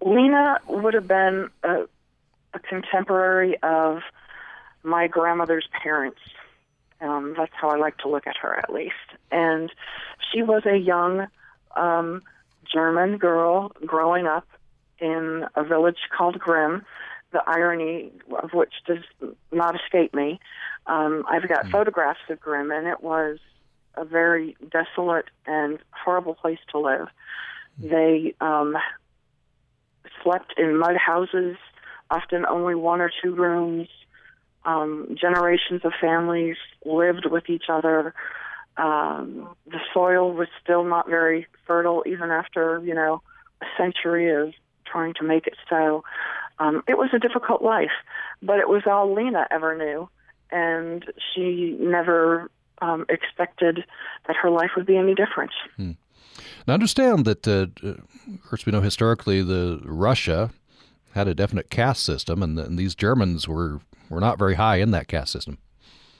[0.00, 1.86] Leena would have been a,
[2.52, 4.02] a contemporary of
[4.84, 6.20] my grandmother's parents.
[7.00, 8.94] Um, that's how I like to look at her, at least.
[9.32, 9.72] And
[10.30, 11.26] she was a young
[11.74, 12.22] um,
[12.72, 14.46] German girl growing up
[14.98, 16.84] in a village called Grimm,
[17.34, 19.02] the irony of which does
[19.52, 20.40] not escape me.
[20.86, 21.70] Um, I've got mm.
[21.72, 23.38] photographs of Grimm, and it was
[23.96, 27.08] a very desolate and horrible place to live.
[27.82, 27.90] Mm.
[27.90, 28.76] They um,
[30.22, 31.56] slept in mud houses,
[32.08, 33.88] often only one or two rooms.
[34.64, 38.14] Um, generations of families lived with each other.
[38.76, 43.22] Um, the soil was still not very fertile, even after you know
[43.60, 44.54] a century of
[44.86, 46.04] trying to make it so.
[46.58, 47.90] Um, it was a difficult life,
[48.42, 50.08] but it was all Leena ever knew,
[50.50, 53.84] and she never um, expected
[54.26, 55.52] that her life would be any different.
[55.76, 55.92] Hmm.
[56.66, 60.50] Now, understand that, uh, of course, we know historically the Russia
[61.14, 64.90] had a definite caste system, and, and these Germans were were not very high in
[64.90, 65.58] that caste system.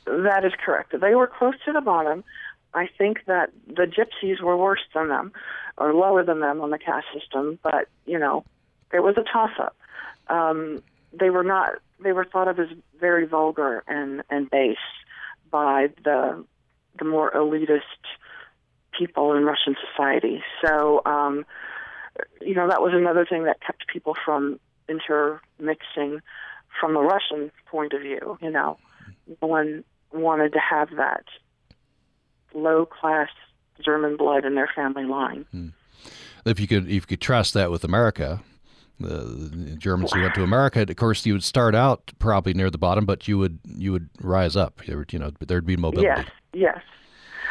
[0.06, 0.98] That is correct.
[0.98, 2.24] They were close to the bottom.
[2.72, 5.32] I think that the gypsies were worse than them,
[5.78, 7.58] or lower than them on the caste system.
[7.62, 8.44] But you know,
[8.92, 9.76] it was a toss-up.
[10.28, 10.82] Um,
[11.12, 11.74] they were not.
[12.02, 12.68] They were thought of as
[13.00, 14.76] very vulgar and and base
[15.50, 16.44] by the
[16.98, 17.80] the more elitist
[18.98, 20.42] people in Russian society.
[20.64, 21.44] So, um,
[22.40, 26.20] you know, that was another thing that kept people from intermixing
[26.80, 28.38] from a Russian point of view.
[28.40, 28.78] You know,
[29.40, 31.24] no one wanted to have that
[32.52, 33.30] low class
[33.84, 35.46] German blood in their family line.
[35.50, 35.68] Hmm.
[36.44, 38.42] If you could, if you could trust that with America,
[39.00, 42.78] the Germans who went to America, of course, you would start out probably near the
[42.78, 44.86] bottom, but you would you would rise up.
[44.86, 46.06] You know, there'd be mobility.
[46.06, 46.80] Yes, yes.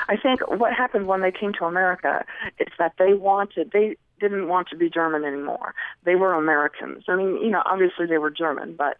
[0.10, 2.25] I think what happened when they came to America
[2.60, 5.73] is that they wanted they didn't want to be German anymore.
[6.06, 7.03] They were Americans.
[7.08, 8.97] I mean, you know, obviously they were German, but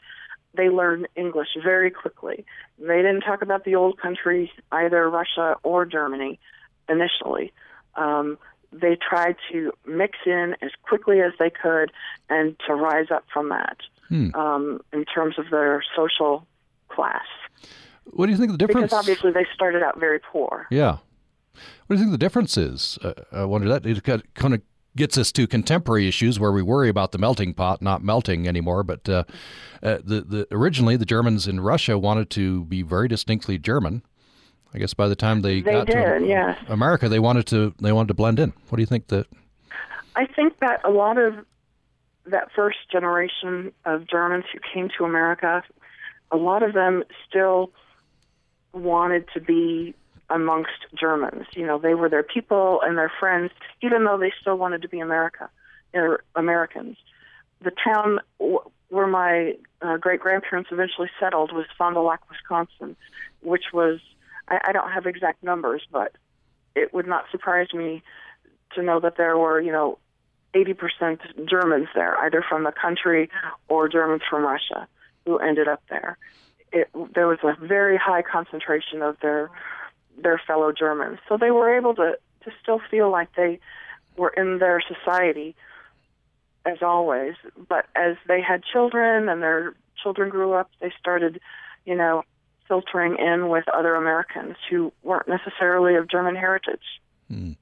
[0.56, 2.45] they learned English very quickly.
[2.77, 6.39] They didn't talk about the old countries, either Russia or Germany,
[6.89, 7.53] initially.
[7.95, 8.38] Um,
[8.73, 11.91] they tried to mix in as quickly as they could
[12.29, 13.77] and to rise up from that
[14.09, 14.33] hmm.
[14.36, 16.45] um, in terms of their social
[16.89, 17.25] class.
[18.05, 18.86] What do you think the difference?
[18.86, 20.67] Because obviously they started out very poor.
[20.69, 20.97] Yeah.
[21.88, 22.97] What do you think the difference is?
[23.01, 24.62] Uh, I wonder that it kind of
[24.95, 28.83] gets us to contemporary issues where we worry about the melting pot not melting anymore.
[28.83, 29.23] But uh,
[29.81, 34.03] uh, the the originally the Germans in Russia wanted to be very distinctly German.
[34.73, 36.57] I guess by the time they, they got did, to.
[36.67, 38.53] America, they wanted to they wanted to blend in.
[38.69, 39.27] What do you think that?
[40.15, 41.45] I think that a lot of
[42.25, 45.63] that first generation of Germans who came to America,
[46.31, 47.71] a lot of them still
[48.73, 49.93] wanted to be
[50.29, 51.45] amongst Germans.
[51.53, 54.89] You know, they were their people and their friends, even though they still wanted to
[54.89, 55.49] be America,
[55.93, 56.97] or Americans.
[57.62, 58.19] The town
[58.89, 62.95] where my uh, great grandparents eventually settled was Fond du Lac, Wisconsin,
[63.41, 63.99] which was
[64.47, 66.13] I, I don't have exact numbers, but
[66.75, 68.03] it would not surprise me
[68.75, 69.99] to know that there were you know
[70.53, 73.29] 80% Germans there, either from the country
[73.67, 74.88] or Germans from Russia,
[75.25, 76.17] who ended up there
[76.73, 79.49] it, there was a very high concentration of their
[80.17, 81.19] their fellow Germans.
[81.29, 83.60] So they were able to to still feel like they
[84.17, 85.56] were in their society
[86.65, 87.36] as always.
[87.69, 91.39] But as they had children and their children grew up, they started,
[91.86, 92.23] you know,
[92.67, 97.56] filtering in with other Americans who weren't necessarily of German heritage, mm.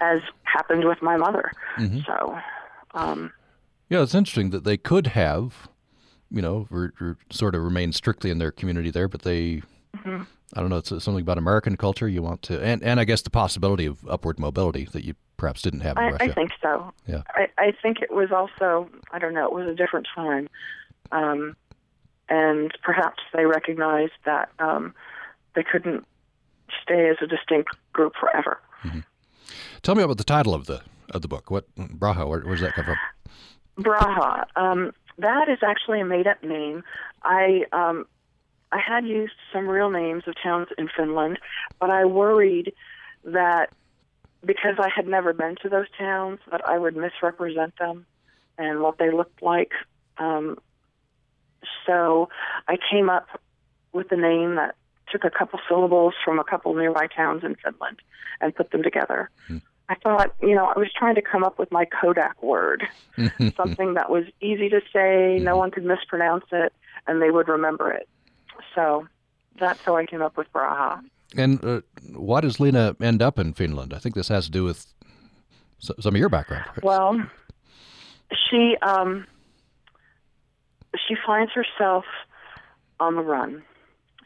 [0.00, 1.50] as happened with my mother.
[1.76, 2.00] Mm-hmm.
[2.06, 2.38] So,
[2.92, 3.32] um,
[3.88, 5.68] yeah, it's interesting that they could have
[6.34, 9.62] you know, re, re, sort of remain strictly in their community there, but they,
[9.96, 10.22] mm-hmm.
[10.54, 13.22] I don't know, it's something about American culture you want to, and, and I guess
[13.22, 16.24] the possibility of upward mobility that you perhaps didn't have in I, Russia.
[16.24, 16.92] I think so.
[17.06, 17.22] Yeah.
[17.28, 20.48] I, I think it was also, I don't know, it was a different time.
[21.12, 21.56] Um,
[22.28, 24.94] and perhaps they recognized that um,
[25.54, 26.06] they couldn't
[26.82, 28.58] stay as a distinct group forever.
[28.84, 29.00] Mm-hmm.
[29.82, 31.50] Tell me about the title of the of the book.
[31.50, 32.28] What Braha?
[32.28, 32.96] Where, where does that come from?
[33.78, 34.44] Braha.
[34.56, 36.82] Um, that is actually a made up name.
[37.22, 38.06] I um,
[38.72, 41.38] I had used some real names of towns in Finland,
[41.78, 42.72] but I worried
[43.24, 43.70] that
[44.44, 48.06] because I had never been to those towns, that I would misrepresent them
[48.58, 49.72] and what they looked like.
[50.18, 50.58] Um,
[51.86, 52.28] so
[52.68, 53.26] I came up
[53.92, 54.74] with a name that
[55.10, 58.00] took a couple syllables from a couple nearby towns in Finland
[58.40, 59.30] and put them together.
[59.46, 59.58] Hmm.
[59.88, 62.84] I thought, you know, I was trying to come up with my Kodak word,
[63.56, 66.72] something that was easy to say, no one could mispronounce it,
[67.06, 68.08] and they would remember it.
[68.74, 69.06] So
[69.58, 71.02] that's how I came up with Braha.
[71.36, 73.92] And uh, why does Leena end up in Finland?
[73.92, 74.86] I think this has to do with
[75.80, 76.64] some of your background.
[76.82, 77.22] Well,
[78.48, 79.26] she um,
[81.08, 82.04] she finds herself
[83.00, 83.62] on the run.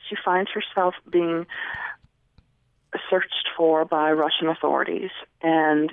[0.08, 1.46] She finds herself being
[3.10, 5.10] searched for by Russian authorities,
[5.42, 5.92] and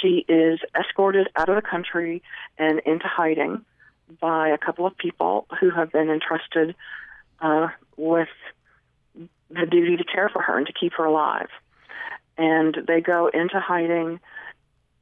[0.00, 2.22] she is escorted out of the country
[2.58, 3.64] and into hiding
[4.20, 6.74] by a couple of people who have been entrusted
[7.40, 8.28] uh, with
[9.50, 11.48] the duty to care for her and to keep her alive.
[12.36, 14.20] And they go into hiding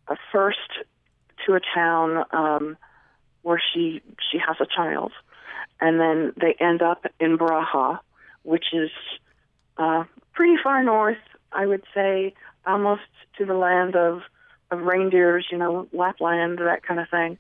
[0.09, 0.59] uh, first
[1.45, 2.77] to a town um,
[3.47, 5.13] where she she has a child,
[5.81, 8.01] and then they end up in Braha,
[8.43, 8.91] which is
[9.77, 12.35] uh, pretty far north, I would say,
[12.67, 14.23] almost to the land of
[14.73, 17.39] of reindeers, you know, Lapland, that kind of thing.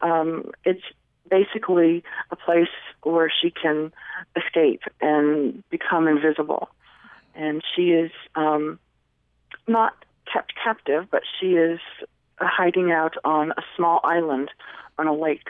[0.00, 0.84] Um, it's
[1.28, 2.68] basically a place
[3.02, 3.92] where she can
[4.36, 6.68] escape and become invisible.
[7.34, 8.78] And she is um,
[9.66, 9.92] not
[10.32, 11.80] kept captive, but she is
[12.38, 14.50] hiding out on a small island
[14.98, 15.48] on a lake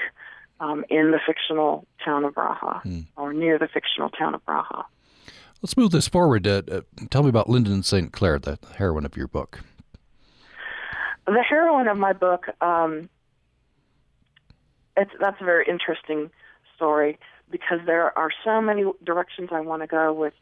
[0.61, 3.01] um, in the fictional town of Braha, hmm.
[3.17, 4.85] or near the fictional town of Braha.
[5.63, 6.47] Let's move this forward.
[6.47, 6.81] Uh, uh,
[7.11, 8.13] tell me about Linden St.
[8.13, 9.61] Clair, the heroine of your book.
[11.27, 13.09] The heroine of my book, um,
[14.97, 16.31] it's, that's a very interesting
[16.75, 17.19] story
[17.51, 20.35] because there are so many directions I want to go with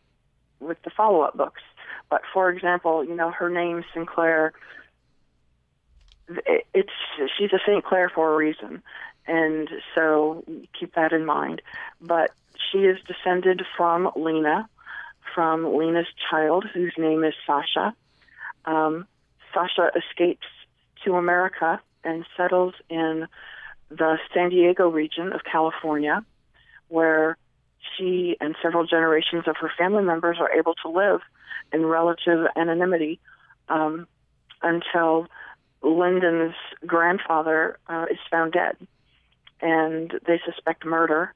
[0.58, 1.62] with the follow up books.
[2.08, 4.06] But for example, you know, her name St.
[4.08, 4.52] Clair.
[6.28, 6.90] It's
[7.38, 7.84] she's a St.
[7.84, 8.82] Clair for a reason,
[9.26, 10.44] and so
[10.78, 11.62] keep that in mind.
[12.00, 12.32] But
[12.70, 14.68] she is descended from Leena,
[15.34, 17.94] from Leena's child, whose name is Sasha.
[18.64, 19.06] Um,
[19.54, 20.46] Sasha escapes
[21.04, 23.26] to America and settles in
[23.88, 26.24] the San Diego region of California,
[26.88, 27.36] where
[27.96, 31.20] she and several generations of her family members are able to live
[31.72, 33.20] in relative anonymity
[33.68, 34.06] um,
[34.62, 35.26] until
[35.82, 36.54] Linden's
[36.86, 38.76] grandfather uh, is found dead.
[39.60, 41.32] And they suspect murder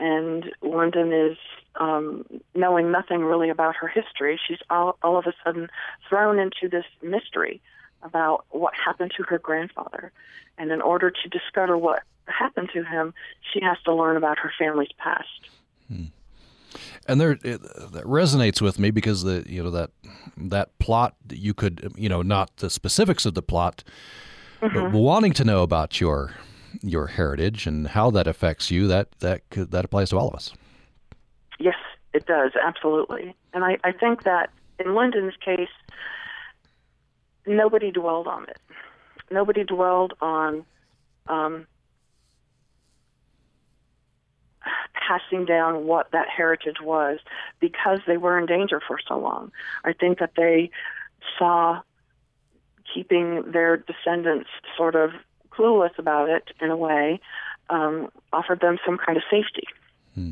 [0.00, 1.36] and Linden is
[1.76, 2.24] um,
[2.54, 4.40] knowing nothing really about her history.
[4.48, 5.68] She's all, all of a sudden
[6.08, 7.60] thrown into this mystery
[8.02, 10.10] about what happened to her grandfather.
[10.56, 13.12] And in order to discover what happened to him,
[13.52, 15.50] she has to learn about her family's past.
[15.88, 16.04] Hmm.
[17.06, 19.90] And there, it, that resonates with me because the you know that
[20.36, 23.82] that plot you could you know not the specifics of the plot,
[24.60, 24.74] mm-hmm.
[24.74, 26.34] but wanting to know about your
[26.82, 30.34] your heritage and how that affects you, that that could, that applies to all of
[30.34, 30.52] us.
[31.58, 31.76] Yes,
[32.14, 35.68] it does absolutely, and I, I think that in Linden's case,
[37.46, 38.58] nobody dwelled on it.
[39.30, 40.64] Nobody dwelled on
[41.28, 41.66] um,
[44.94, 47.18] passing down what that heritage was
[47.60, 49.50] because they were in danger for so long.
[49.84, 50.70] I think that they
[51.38, 51.80] saw
[52.92, 55.10] keeping their descendants sort of
[55.50, 57.20] clueless about it in a way,
[57.68, 59.66] um, offered them some kind of safety.
[60.14, 60.30] Hmm.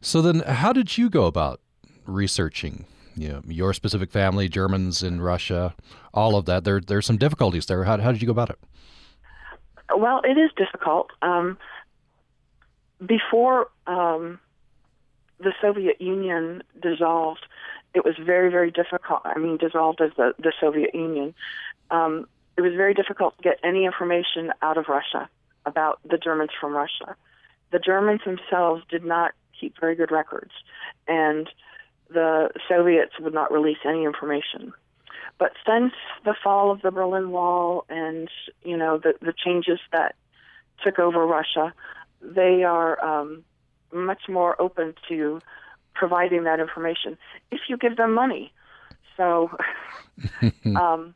[0.00, 1.60] So then, how did you go about
[2.06, 2.84] researching?
[3.16, 5.74] You know, your specific family, Germans in Russia,
[6.14, 6.62] all of that.
[6.64, 7.82] There, there's some difficulties there.
[7.84, 8.58] How, how did you go about it?
[9.96, 11.10] Well, it is difficult.
[11.22, 11.58] Um,
[13.04, 14.38] before um,
[15.38, 17.46] the Soviet Union dissolved,
[17.94, 19.20] it was very, very difficult.
[19.24, 21.34] I mean, dissolved as the, the Soviet Union.
[21.90, 25.28] Um, it was very difficult to get any information out of Russia
[25.64, 27.16] about the Germans from Russia.
[27.70, 30.52] The Germans themselves did not keep very good records,
[31.06, 31.48] and
[32.10, 34.72] the Soviets would not release any information.
[35.38, 35.92] But since
[36.24, 38.28] the fall of the Berlin Wall and
[38.64, 40.16] you know the the changes that
[40.82, 41.72] took over Russia,
[42.20, 43.44] they are um,
[43.92, 45.40] much more open to
[45.94, 47.18] providing that information
[47.50, 48.52] if you give them money.
[49.16, 49.50] So
[50.76, 51.14] um,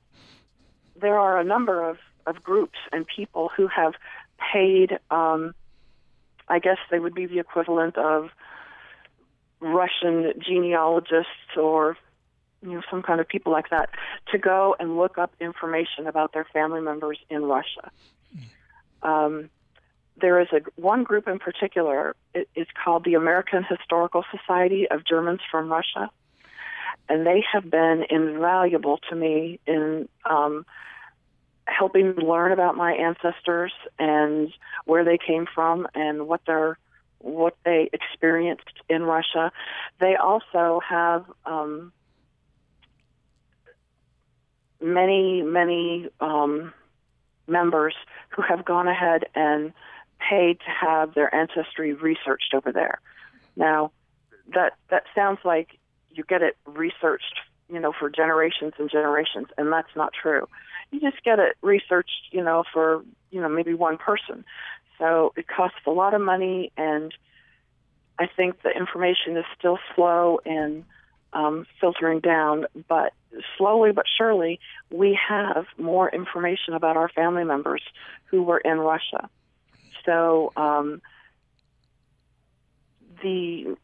[1.00, 3.94] there are a number of, of groups and people who have
[4.52, 5.54] paid, um,
[6.48, 8.30] I guess they would be the equivalent of
[9.60, 11.96] Russian genealogists or
[12.62, 13.90] you know some kind of people like that
[14.30, 17.90] to go and look up information about their family members in Russia.
[19.02, 19.50] Um,
[20.20, 22.14] there is a one group in particular.
[22.34, 26.10] It, it's called the American Historical Society of Germans from Russia,
[27.08, 30.64] and they have been invaluable to me in um,
[31.66, 34.52] helping learn about my ancestors and
[34.84, 36.78] where they came from and what their
[37.18, 39.52] what they experienced in Russia.
[40.00, 41.92] They also have um,
[44.80, 46.72] many, many um,
[47.46, 47.94] members
[48.30, 49.72] who have gone ahead and
[50.28, 53.00] paid to have their ancestry researched over there.
[53.56, 53.92] Now,
[54.54, 55.78] that that sounds like
[56.10, 60.48] you get it researched, you know, for generations and generations, and that's not true.
[60.90, 64.44] You just get it researched, you know, for you know maybe one person.
[64.98, 67.12] So it costs a lot of money, and
[68.18, 70.84] I think the information is still slow in
[71.32, 72.66] um, filtering down.
[72.88, 73.12] But
[73.56, 74.60] slowly but surely,
[74.90, 77.82] we have more information about our family members
[78.26, 79.28] who were in Russia.
[80.04, 81.00] So um,
[83.22, 83.76] the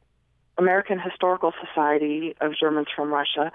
[0.57, 3.53] American Historical Society of Germans from Russia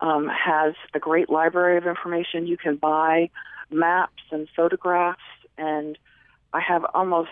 [0.00, 2.46] um, has a great library of information.
[2.46, 3.30] You can buy
[3.70, 5.20] maps and photographs
[5.58, 5.98] and
[6.52, 7.30] I have almost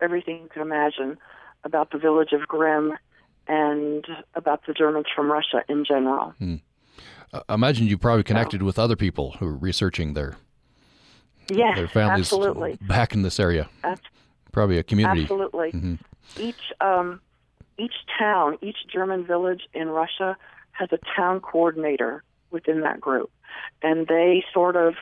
[0.00, 1.18] everything you can imagine
[1.64, 2.94] about the village of Grimm
[3.46, 4.04] and
[4.34, 6.34] about the Germans from Russia in general.
[6.38, 6.56] Hmm.
[7.32, 10.36] Uh, imagine you probably connected with other people who are researching their
[11.48, 12.78] yes, their families absolutely.
[12.82, 13.68] back in this area.
[13.82, 14.00] Ab-
[14.52, 15.22] probably a community.
[15.22, 15.72] Absolutely.
[15.72, 15.94] Mm-hmm.
[16.40, 17.20] Each um,
[17.78, 20.36] each town, each German village in Russia
[20.72, 23.30] has a town coordinator within that group,
[23.82, 24.94] and they sort of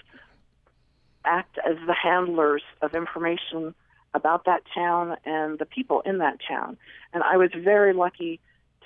[1.24, 3.74] act as the handlers of information
[4.14, 6.76] about that town and the people in that town.
[7.12, 8.40] And I was very lucky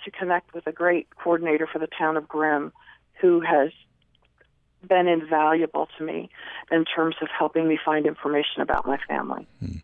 [0.05, 2.73] to connect with a great coordinator for the town of Grimm
[3.21, 3.71] who has
[4.87, 6.31] been invaluable to me
[6.71, 9.47] in terms of helping me find information about my family.
[9.61, 9.79] Hmm.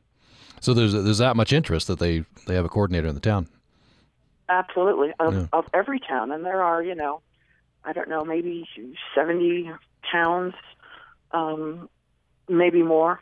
[0.61, 3.49] So there's there's that much interest that they, they have a coordinator in the town.
[4.49, 5.47] Absolutely, of, yeah.
[5.53, 7.21] of every town, and there are you know,
[7.85, 8.69] I don't know, maybe
[9.15, 9.71] seventy
[10.11, 10.55] towns
[11.33, 11.89] um,
[12.49, 13.21] maybe more.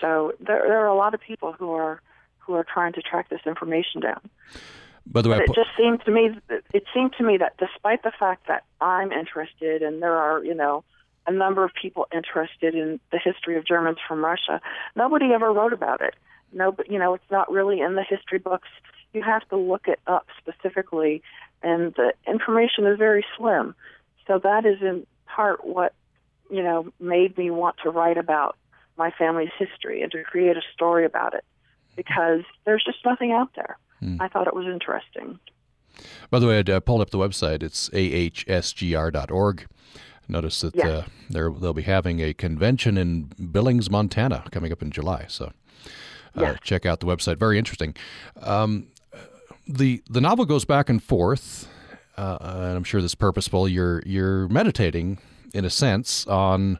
[0.00, 2.00] So there, there are a lot of people who are
[2.38, 4.20] who are trying to track this information down.
[5.06, 6.30] By the way, but it just seemed to me
[6.72, 10.54] it seemed to me that despite the fact that I'm interested and there are you
[10.54, 10.84] know
[11.26, 14.60] a number of people interested in the history of Germans from Russia,
[14.96, 16.14] nobody ever wrote about it.
[16.52, 18.68] No, you know it's not really in the history books.
[19.12, 21.22] You have to look it up specifically,
[21.62, 23.74] and the information is very slim.
[24.26, 25.94] So that is in part what
[26.52, 28.56] you know, made me want to write about
[28.98, 31.44] my family's history and to create a story about it
[31.96, 33.78] because there's just nothing out there.
[34.00, 34.20] Hmm.
[34.20, 35.38] I thought it was interesting.
[36.30, 37.62] By the way, I pulled up the website.
[37.62, 39.66] It's ahsgr.org.
[40.28, 45.26] Notice that uh, they'll be having a convention in Billings, Montana, coming up in July.
[45.28, 45.52] So
[46.36, 46.58] uh, yes.
[46.62, 47.38] check out the website.
[47.38, 47.94] Very interesting.
[48.40, 48.86] Um,
[49.68, 51.68] the the novel goes back and forth,
[52.16, 53.68] uh, and I'm sure this is purposeful.
[53.68, 55.18] You're you're meditating
[55.52, 56.78] in a sense, on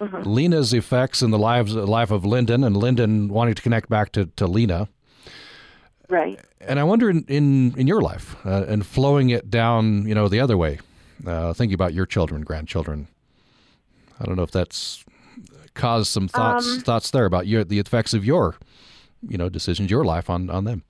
[0.00, 0.22] mm-hmm.
[0.22, 4.26] Leena's effects in the lives life of Linden and Linden wanting to connect back to,
[4.36, 4.88] to Leena.
[6.08, 6.40] Right.
[6.60, 10.28] And I wonder in in, in your life uh, and flowing it down, you know,
[10.28, 10.80] the other way,
[11.26, 13.08] uh, thinking about your children, grandchildren.
[14.20, 15.04] I don't know if that's
[15.74, 18.56] caused some thoughts um, thoughts there about your the effects of your,
[19.28, 20.84] you know, decisions, your life on on them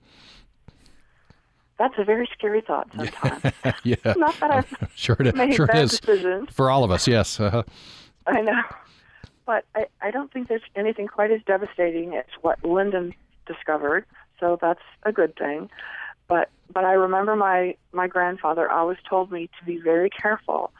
[1.77, 3.53] that's a very scary thought sometimes.
[3.83, 3.95] yeah.
[4.17, 5.99] Not that I've sure it, made sure bad it is.
[5.99, 6.49] decisions.
[6.51, 7.39] For all of us, yes.
[7.39, 7.63] Uh-huh.
[8.27, 8.61] I know.
[9.45, 13.13] But I, I don't think there's anything quite as devastating as what Linden
[13.45, 14.05] discovered,
[14.39, 15.69] so that's a good thing.
[16.27, 20.71] But but I remember my, my grandfather always told me to be very careful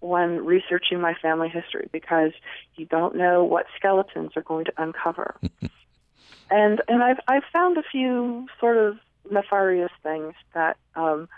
[0.00, 2.32] when researching my family history because
[2.76, 5.36] you don't know what skeletons are going to uncover.
[6.50, 8.98] and and I've I've found a few sort of
[9.30, 11.28] nefarious things that um,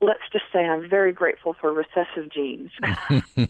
[0.00, 2.70] let's just say I'm very grateful for recessive genes.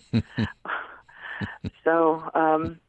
[1.84, 2.80] so um,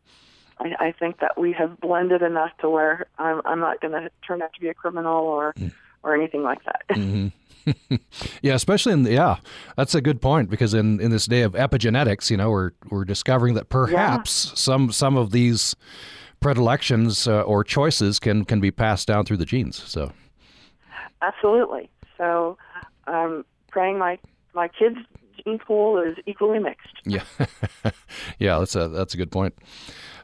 [0.60, 4.10] I, I think that we have blended enough to where I'm, I'm not going to
[4.26, 5.72] turn out to be a criminal or mm.
[6.03, 6.82] or anything like that.
[6.89, 7.28] mm-hmm.
[8.41, 9.38] yeah, especially in the, yeah,
[9.76, 13.06] that's a good point because in, in this day of epigenetics, you know, we're we're
[13.06, 14.56] discovering that perhaps yeah.
[14.56, 15.76] some some of these
[16.39, 19.82] predilections uh, or choices can can be passed down through the genes.
[19.84, 20.12] So,
[21.22, 21.89] absolutely.
[22.18, 22.58] So,
[23.08, 24.20] um, praying my
[24.53, 24.97] my kids'
[25.43, 26.95] gene pool is equally mixed.
[27.03, 27.24] Yeah,
[28.39, 29.56] yeah, that's a that's a good point.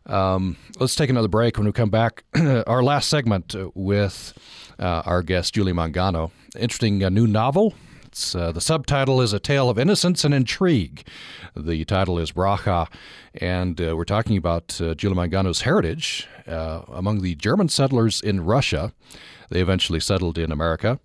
[0.06, 1.58] Um, let's take another break.
[1.58, 2.24] When we come back,
[2.68, 4.34] our last segment with
[4.80, 6.32] uh, our guest Julie Mangano.
[6.58, 7.74] Interesting uh, new novel
[8.36, 11.08] Uh, the subtitle is A Tale of Innocence and Intrigue.
[11.56, 12.88] The title is Braha,
[13.36, 18.41] and uh, we're talking about uh, Julie Mangano's heritage uh, among the German settlers in
[18.41, 18.91] Russia.
[19.49, 20.99] They eventually settled in America.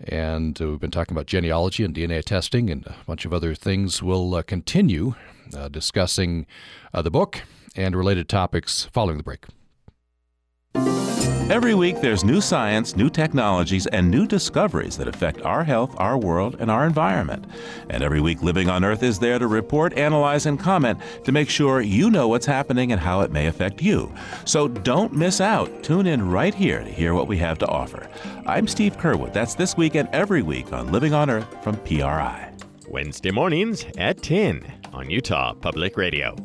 [0.00, 3.54] And uh, we've been talking about genealogy and DNA testing and a bunch of other
[3.54, 4.02] things.
[4.02, 5.14] We'll uh, continue
[5.70, 6.46] discussing
[6.92, 7.42] the book
[7.76, 9.44] and related topics following the break.
[11.50, 16.18] Every week, there's new science, new technologies, and new discoveries that affect our health, our
[16.18, 17.46] world, and our environment.
[17.88, 21.48] And every week, Living on Earth is there to report, analyze, and comment to make
[21.48, 24.12] sure you know what's happening and how it may affect you.
[24.44, 25.82] So don't miss out.
[25.82, 28.10] Tune in right here to hear what we have to offer.
[28.44, 29.32] I'm Steve Curwood.
[29.32, 32.52] That's this week and every week on Living on Earth from PRI.
[32.88, 36.36] Wednesday mornings at 10 on Utah Public Radio.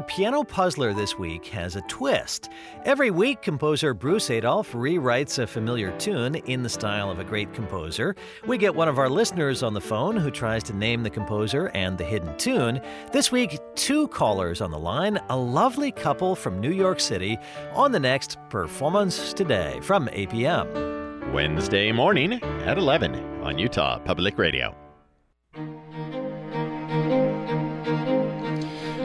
[0.00, 2.48] Our piano puzzler this week has a twist.
[2.86, 7.52] Every week, composer Bruce Adolphe rewrites a familiar tune in the style of a great
[7.52, 8.16] composer.
[8.46, 11.66] We get one of our listeners on the phone who tries to name the composer
[11.74, 12.80] and the hidden tune.
[13.12, 17.36] This week, two callers on the line, a lovely couple from New York City,
[17.74, 21.30] on the next Performance Today from APM.
[21.34, 24.74] Wednesday morning at 11 on Utah Public Radio.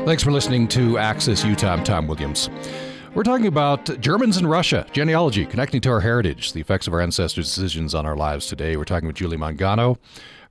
[0.05, 1.73] Thanks for listening to Access Utah.
[1.73, 2.47] I'm Tom Williams.
[3.15, 7.01] We're talking about Germans in Russia, genealogy, connecting to our heritage, the effects of our
[7.01, 8.77] ancestors' decisions on our lives today.
[8.77, 9.97] We're talking with Julie Mangano.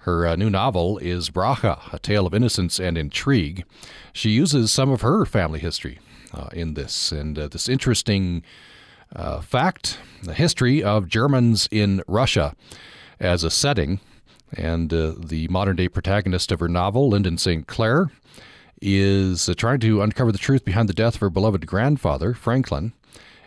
[0.01, 3.65] Her uh, new novel is Braha, a tale of innocence and intrigue.
[4.13, 6.01] She uses some of her family history
[6.33, 8.43] uh, in this, and uh, this interesting
[9.15, 12.57] uh, fact, the history of Germans in Russia
[13.21, 14.01] as a setting.
[14.53, 17.69] And uh, the modern day protagonist of her novel, Linden St.
[17.69, 18.11] Clair,
[18.81, 22.93] is uh, trying to uncover the truth behind the death of her beloved grandfather, Franklin.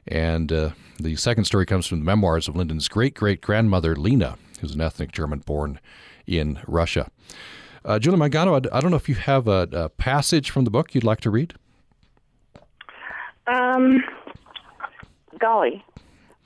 [0.08, 0.70] And uh,
[1.00, 4.82] the second story comes from the memoirs of Linden's great great grandmother, Leena, who's an
[4.82, 5.80] ethnic German born
[6.26, 7.10] in Russia.
[7.84, 10.72] Uh, Julie Mangano, I, I don't know if you have a, a, passage from the
[10.72, 11.54] book you'd like to read.
[13.48, 14.04] Um,
[15.40, 15.86] golly,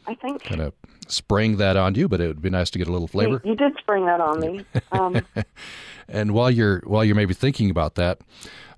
[0.06, 0.44] I think.
[0.44, 0.74] Kind of
[1.08, 3.42] spraying that on you, but it would be nice to get a little flavor.
[3.44, 4.66] You, you did spring that on me.
[4.92, 5.26] Um,
[6.08, 8.20] and while you're while you're maybe thinking about that,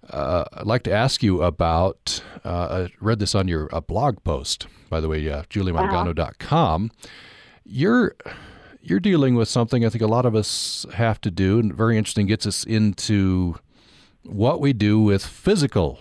[0.09, 2.21] uh, I'd like to ask you about.
[2.43, 5.43] Uh, I read this on your uh, blog post, by the way, uh.
[5.85, 5.91] Uh-huh.
[7.65, 8.15] You're
[8.81, 11.97] you're dealing with something I think a lot of us have to do, and very
[11.97, 12.27] interesting.
[12.27, 13.55] Gets us into
[14.23, 15.99] what we do with physical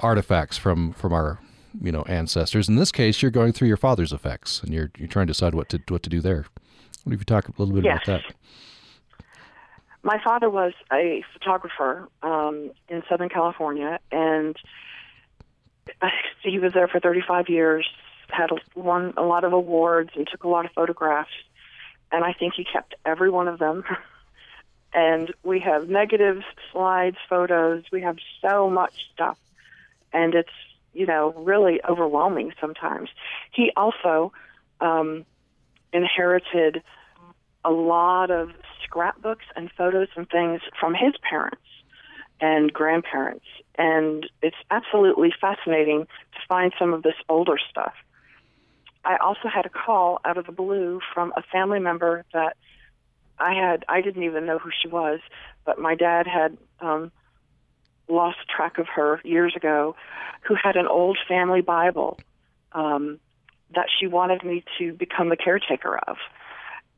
[0.00, 1.38] artifacts from from our
[1.80, 2.68] you know ancestors.
[2.68, 5.54] In this case, you're going through your father's effects, and you're you're trying to decide
[5.54, 6.46] what to what to do there.
[7.04, 8.00] What if you talk a little bit yes.
[8.04, 8.34] about that?
[10.02, 14.56] My father was a photographer um, in Southern California, and
[16.42, 17.88] he was there for 35 years.
[18.28, 21.30] Had won a lot of awards and took a lot of photographs,
[22.12, 23.84] and I think he kept every one of them.
[24.94, 27.84] and we have negatives, slides, photos.
[27.92, 29.38] We have so much stuff,
[30.12, 30.48] and it's
[30.92, 33.08] you know really overwhelming sometimes.
[33.52, 34.32] He also
[34.80, 35.26] um,
[35.92, 36.82] inherited
[37.64, 38.52] a lot of
[38.90, 41.62] scrapbooks and photos and things from his parents
[42.40, 43.44] and grandparents.
[43.78, 47.94] And it's absolutely fascinating to find some of this older stuff.
[49.04, 52.56] I also had a call out of the blue from a family member that
[53.38, 55.20] I had, I didn't even know who she was,
[55.64, 57.10] but my dad had um,
[58.08, 59.96] lost track of her years ago,
[60.42, 62.18] who had an old family Bible
[62.72, 63.18] um,
[63.74, 66.16] that she wanted me to become the caretaker of.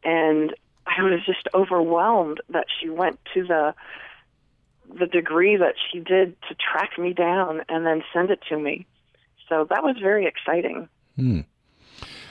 [0.03, 0.55] And
[0.87, 3.75] I was just overwhelmed that she went to the
[4.99, 8.87] the degree that she did to track me down and then send it to me.
[9.49, 10.89] So that was very exciting.
[11.17, 11.41] Hmm.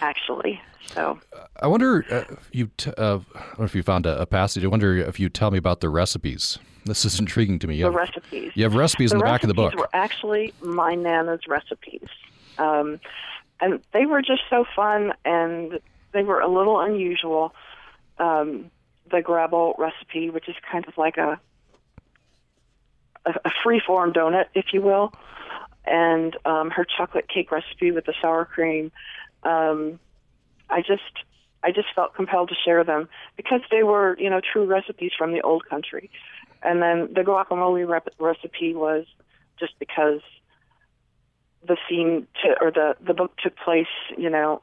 [0.02, 1.20] Actually, so
[1.62, 3.20] I wonder uh, if you t- uh,
[3.60, 4.64] if you found a, a, passage.
[4.64, 6.58] I wonder if you tell me about the recipes.
[6.86, 7.76] This is intriguing to me.
[7.76, 8.52] You the have, recipes.
[8.56, 9.76] You have recipes the in the back of the book.
[9.76, 12.08] Were actually my nana's recipes,
[12.58, 13.00] um,
[13.60, 15.80] and they were just so fun, and
[16.14, 17.54] they were a little unusual
[18.22, 18.72] um,
[19.10, 21.40] the Grabble recipe, which is kind of like a
[23.26, 25.14] a, a free form donut, if you will,
[25.86, 28.92] and um, her chocolate cake recipe with the sour cream.
[29.44, 30.00] Um,
[30.70, 31.26] I just
[31.64, 35.34] I just felt compelled to share them because they were you know true recipes from
[35.34, 36.10] the old country,
[36.64, 39.06] and then the guacamole rep- recipe was
[39.60, 40.22] just because
[41.68, 44.62] the scene to, or the the book took place you know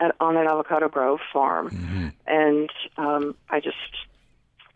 [0.00, 2.08] at, on an avocado grove farm, mm-hmm.
[2.26, 3.76] and um, I just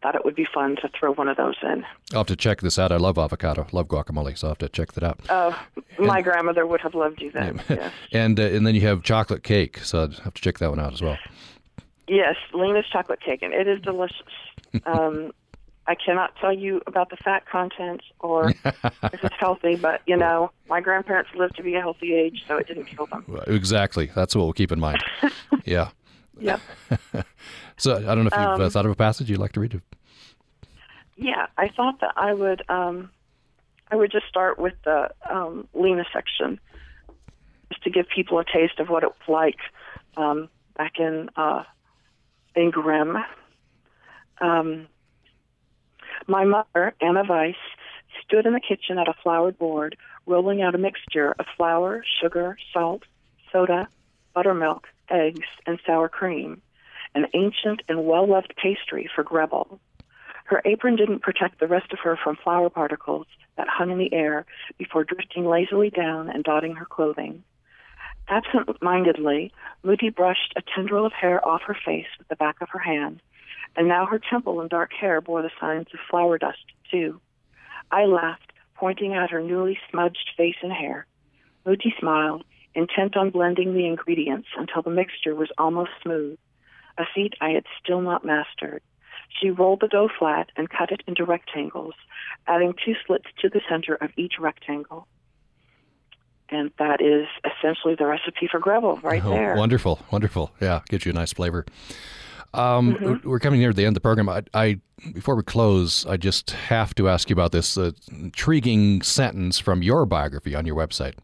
[0.03, 1.85] thought it would be fun to throw one of those in.
[2.13, 2.91] I'll have to check this out.
[2.91, 5.21] I love avocado, love guacamole, so I'll have to check that out.
[5.29, 5.59] Oh,
[5.99, 7.63] my and, grandmother would have loved you then.
[7.69, 7.93] yes.
[8.13, 10.81] And uh, and then you have chocolate cake, so I'd have to check that one
[10.81, 11.19] out as well.
[12.09, 14.17] Yes, Leena's chocolate cake, and it is delicious.
[14.87, 15.33] um,
[15.87, 20.53] I cannot tell you about the fat content or if it's healthy, but you know,
[20.69, 23.25] my grandparents lived to be a healthy age, so it didn't kill them.
[23.49, 24.11] Exactly.
[24.15, 25.03] That's what we'll keep in mind.
[25.65, 25.91] yeah.
[26.39, 26.59] Yeah.
[27.77, 29.61] so I don't know if you've uh, um, thought of a passage you'd like to
[29.61, 29.81] read.
[31.17, 32.63] Yeah, I thought that I would.
[32.69, 33.11] Um,
[33.91, 36.59] I would just start with the um, Leena section,
[37.71, 39.59] just to give people a taste of what it was like
[40.17, 41.65] um, back in uh,
[42.55, 43.19] in Grimm.
[44.41, 44.89] Um,
[46.29, 47.57] my mother, Anna Weiss,
[48.25, 49.97] stood in the kitchen at a floured board,
[50.27, 53.03] rolling out a mixture of flour, sugar, salt,
[53.51, 53.89] soda,
[54.35, 56.63] buttermilk, eggs, and sour cream,
[57.15, 59.79] an ancient and well loved pastry for Grebbel.
[60.45, 64.13] Her apron didn't protect the rest of her from flour particles that hung in the
[64.13, 64.45] air
[64.79, 67.45] before drifting lazily down and dotting her clothing.
[68.29, 69.53] Absent mindedly,
[69.83, 73.21] Muti brushed a tendril of hair off her face with the back of her hand
[73.77, 77.21] and now her temple and dark hair bore the signs of flour dust, too.
[77.91, 81.07] I laughed, pointing at her newly smudged face and hair.
[81.65, 82.45] Muti smiled,
[82.75, 86.39] intent on blending the ingredients until the mixture was almost smooth,
[86.99, 88.83] a feat I had still not mastered.
[89.41, 91.95] She rolled the dough flat and cut it into rectangles,
[92.47, 95.07] adding two slits to the center of each rectangle.
[96.51, 99.57] And that is essentially the recipe for Grebbel right oh, there.
[99.57, 100.53] Wonderful, wonderful.
[100.61, 101.65] Yeah, gives you a nice flavor.
[102.55, 103.29] Um, mm-hmm.
[103.29, 104.29] We're coming near the end of the program.
[104.29, 104.81] I, I,
[105.13, 109.83] before we close, I just have to ask you about this uh, intriguing sentence from
[109.83, 111.15] your biography on your website.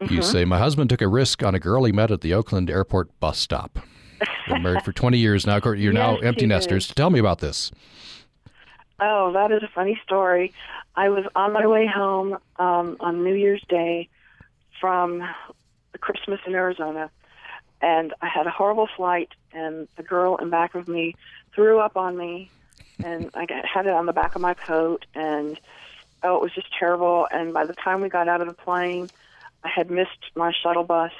[0.00, 0.14] Mm-hmm.
[0.14, 2.70] You say, "My husband took a risk on a girl he met at the Oakland
[2.70, 3.78] Airport bus stop.
[4.48, 5.60] Been married for 20 years now.
[5.62, 6.86] You're yes, now empty nesters.
[6.86, 6.96] Did.
[6.96, 7.70] Tell me about this."
[9.00, 10.52] Oh, that is a funny story.
[10.94, 14.08] I was on my way home um, on New Year's Day
[14.78, 15.22] from
[16.00, 17.10] Christmas in Arizona
[17.82, 21.14] and I had a horrible flight, and the girl in back of me
[21.54, 22.50] threw up on me,
[23.02, 25.58] and I got, had it on the back of my coat, and
[26.22, 27.26] oh, it was just terrible.
[27.30, 29.10] And by the time we got out of the plane,
[29.64, 31.12] I had missed my shuttle bus,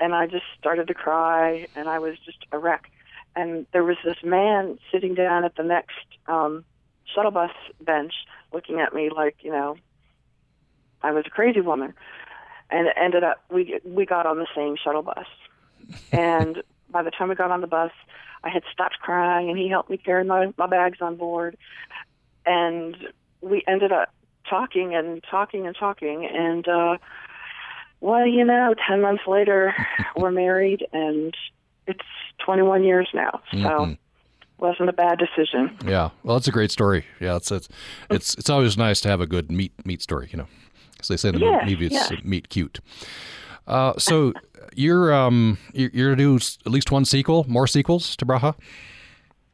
[0.00, 2.90] and I just started to cry, and I was just a wreck.
[3.34, 5.96] And there was this man sitting down at the next
[6.26, 6.64] um,
[7.14, 8.12] shuttle bus bench,
[8.52, 9.76] looking at me like, you know,
[11.02, 11.94] I was a crazy woman.
[12.70, 15.26] And it ended up we we got on the same shuttle bus
[16.10, 17.90] and by the time we got on the bus,
[18.44, 21.56] I had stopped crying, and he helped me carry my, my bags on board.
[22.44, 22.96] And
[23.40, 24.12] we ended up
[24.48, 26.26] talking and talking and talking.
[26.26, 26.98] And, uh,
[28.00, 29.74] well, you know, 10 months later,
[30.16, 31.34] we're married, and
[31.86, 32.04] it's
[32.44, 33.40] 21 years now.
[33.52, 33.58] So.
[33.58, 33.92] Mm-hmm
[34.62, 35.76] wasn't a bad decision.
[35.84, 37.04] Yeah, well, it's a great story.
[37.20, 37.68] Yeah, it's it's
[38.08, 40.28] it's, it's always nice to have a good meet meet story.
[40.30, 40.46] You know,
[41.00, 42.12] as they say in the yes, movie, it's yes.
[42.22, 42.78] meet cute.
[43.66, 44.32] Uh, so
[44.74, 48.54] you're um you're, you're to do at least one sequel, more sequels to Braha.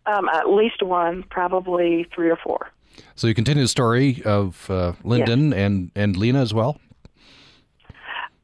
[0.06, 2.70] Um, at least one, probably three or four.
[3.14, 5.58] So you continue the story of uh, Linden yes.
[5.58, 6.80] and and Leena as well.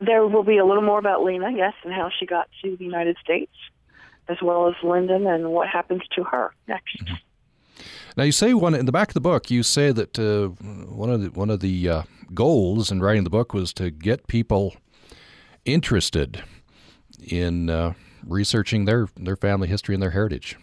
[0.01, 2.85] There will be a little more about Leena, yes, and how she got to the
[2.85, 3.53] United States,
[4.29, 7.03] as well as Linden and what happens to her next.
[7.03, 7.15] Mm-hmm.
[8.17, 9.51] Now you say one in the back of the book.
[9.51, 10.49] You say that uh,
[10.87, 12.03] one of the one of the uh,
[12.35, 14.77] goals in writing the book was to get people
[15.65, 16.43] interested
[17.23, 17.95] in uh,
[18.27, 20.57] researching their their family history and their heritage.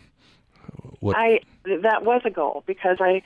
[0.99, 1.15] What?
[1.17, 3.23] I that was a goal because I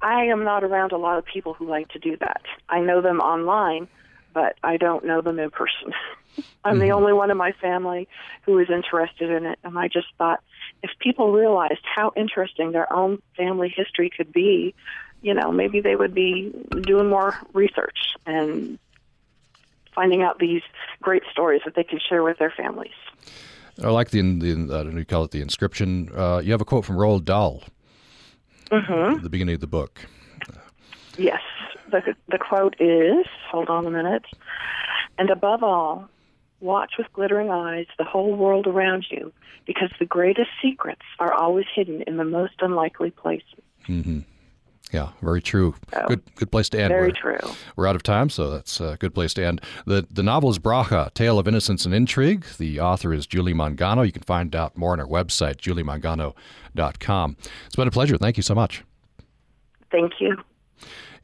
[0.00, 2.42] I am not around a lot of people who like to do that.
[2.68, 3.88] I know them online,
[4.32, 5.92] but I don't know them in person.
[6.64, 6.80] I'm mm-hmm.
[6.80, 8.08] the only one in my family
[8.42, 10.42] who is interested in it, and I just thought
[10.82, 14.74] if people realized how interesting their own family history could be,
[15.22, 18.78] you know, maybe they would be doing more research and
[19.96, 20.62] finding out these
[21.02, 22.94] great stories that they can share with their families.
[23.82, 26.08] I like the, the I you call it the inscription.
[26.14, 27.64] Uh, you have a quote from Roald Dahl
[28.70, 29.16] mm-hmm.
[29.16, 30.06] at the beginning of the book.
[31.18, 31.42] Yes,
[31.90, 33.26] the the quote is.
[33.50, 34.24] Hold on a minute.
[35.18, 36.08] And above all,
[36.60, 39.32] watch with glittering eyes the whole world around you,
[39.66, 43.62] because the greatest secrets are always hidden in the most unlikely places.
[43.88, 44.20] Mm-hmm.
[44.96, 45.74] Yeah, very true.
[45.92, 46.88] So, good, good place to end.
[46.88, 47.50] Very we're, true.
[47.76, 49.60] We're out of time, so that's a good place to end.
[49.84, 52.46] the The novel is Braha: Tale of Innocence and Intrigue.
[52.56, 54.06] The author is Julie Mangano.
[54.06, 57.36] You can find out more on our website, juliemangano.com.
[57.66, 58.16] It's been a pleasure.
[58.16, 58.84] Thank you so much.
[59.90, 60.38] Thank you.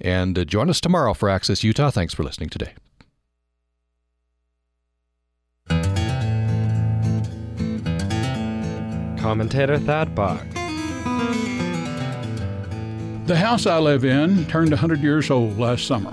[0.03, 1.89] And uh, join us tomorrow for Access Utah.
[1.89, 2.75] Thanks for listening today.
[9.19, 10.45] Commentator Thad Box.
[13.33, 16.13] The house I live in turned 100 years old last summer.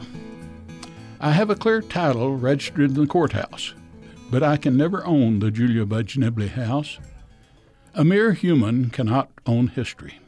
[1.19, 3.73] I have a clear title registered in the courthouse,
[4.31, 6.97] but I can never own the Julia Budge Nibley house.
[7.93, 10.21] A mere human cannot own history.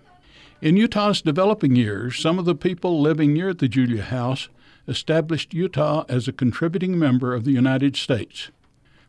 [0.62, 4.50] In Utah's developing years, some of the people living near the Julia House
[4.86, 8.52] established Utah as a contributing member of the United States.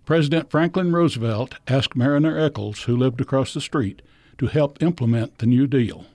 [0.04, 4.02] President Franklin Roosevelt asked Mariner Eccles, who lived across the street,
[4.38, 6.06] to help implement the New Deal.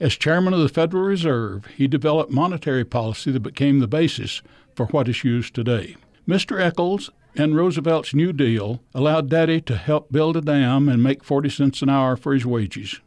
[0.00, 4.40] As chairman of the Federal Reserve, he developed monetary policy that became the basis
[4.74, 5.94] for what is used today.
[6.26, 6.58] Mr.
[6.58, 11.50] Eccles and Roosevelt's New Deal allowed Daddy to help build a dam and make 40
[11.50, 12.98] cents an hour for his wages.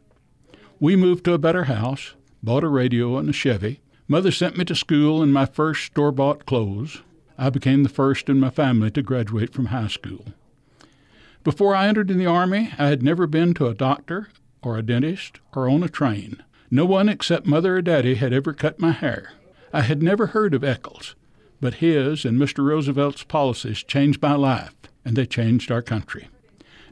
[0.78, 2.14] We moved to a better house,
[2.44, 3.80] bought a radio and a Chevy.
[4.06, 7.02] Mother sent me to school in my first store bought clothes.
[7.36, 10.26] I became the first in my family to graduate from high school.
[11.42, 14.28] Before I entered in the Army, I had never been to a doctor
[14.62, 16.40] or a dentist or on a train.
[16.70, 19.32] No one except mother or daddy had ever cut my hair.
[19.72, 21.14] I had never heard of Eccles,
[21.60, 22.64] but his and Mr.
[22.64, 26.28] Roosevelt's policies changed my life, and they changed our country.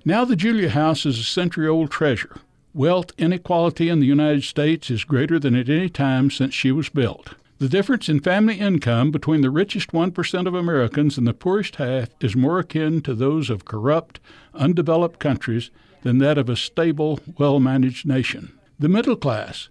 [0.04, 2.36] Now the Julia House is a century old treasure.
[2.74, 6.88] Wealth inequality in the United States is greater than at any time since she was
[6.88, 7.34] built.
[7.58, 12.08] The difference in family income between the richest 1% of Americans and the poorest half
[12.20, 14.18] is more akin to those of corrupt,
[14.54, 15.70] undeveloped countries
[16.02, 18.58] than that of a stable, well managed nation.
[18.82, 19.68] The middle class,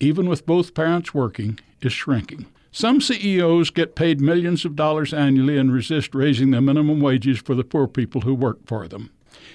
[0.00, 2.44] even with both parents working, is shrinking.
[2.70, 7.54] Some CEOs get paid millions of dollars annually and resist raising the minimum wages for
[7.54, 9.08] the poor people who work for them.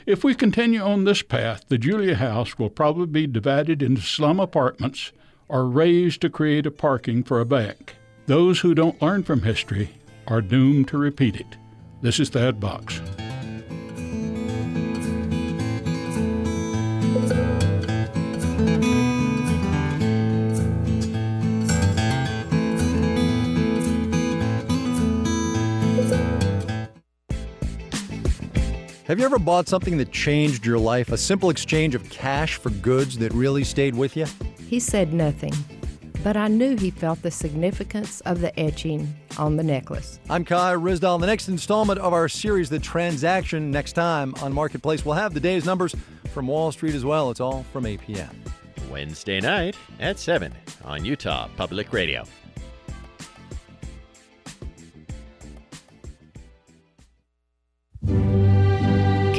[0.08, 4.40] If we continue on this path, the Julia House will probably be divided into slum
[4.40, 5.12] apartments
[5.48, 7.98] or razed to create a parking for a bank.
[8.26, 9.92] Those who don't learn from history
[10.28, 11.58] are doomed to repeat it.
[12.02, 13.00] This is Thad Box.
[29.08, 31.12] Have you ever bought something that changed your life?
[31.12, 34.26] A simple exchange of cash for goods that really stayed with you?
[34.68, 35.54] He said nothing,
[36.24, 40.20] but I knew he felt the significance of the etching on the necklace.
[40.28, 41.20] I'm Kai Ryssdal.
[41.20, 45.40] The next installment of our series, The Transaction, next time on Marketplace, we'll have the
[45.40, 45.96] day's numbers
[46.34, 47.30] from Wall Street as well.
[47.30, 48.34] It's all from APM.
[48.90, 50.52] Wednesday night at 7
[50.84, 52.24] on Utah Public Radio.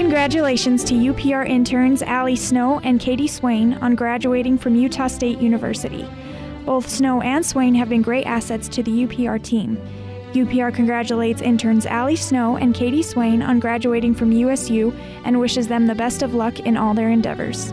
[0.07, 6.09] Congratulations to UPR interns Allie Snow and Katie Swain on graduating from Utah State University.
[6.65, 9.77] Both Snow and Swain have been great assets to the UPR team.
[10.33, 14.93] UPR congratulates interns Allie Snow and Katie Swain on graduating from USU
[15.25, 17.73] and wishes them the best of luck in all their endeavors.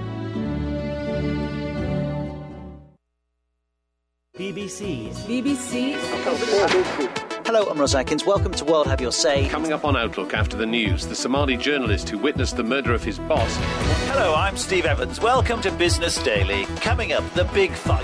[4.35, 7.22] BBC's BBC's
[7.55, 8.25] Hello, I'm Ros Atkins.
[8.25, 9.47] Welcome to World Have Your Say.
[9.47, 13.03] Coming up on Outlook after the news, the Somali journalist who witnessed the murder of
[13.03, 13.55] his boss.
[14.09, 15.21] Hello, I'm Steve Evans.
[15.21, 16.65] Welcome to Business Daily.
[16.77, 18.01] Coming up, the big fight.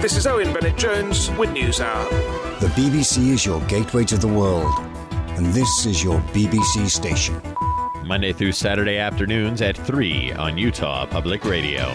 [0.00, 2.08] This is Owen Bennett Jones with News Hour.
[2.60, 4.72] The BBC is your gateway to the world,
[5.10, 7.38] and this is your BBC station.
[8.02, 11.94] Monday through Saturday afternoons at 3 on Utah Public Radio.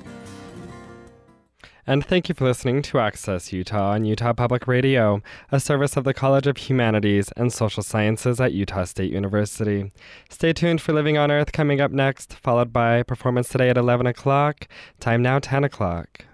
[1.87, 5.21] And thank you for listening to Access Utah on Utah Public Radio,
[5.51, 9.91] a service of the College of Humanities and Social Sciences at Utah State University.
[10.29, 14.05] Stay tuned for Living on Earth coming up next, followed by Performance Today at 11
[14.05, 14.67] o'clock.
[14.99, 16.25] Time now 10 o'clock.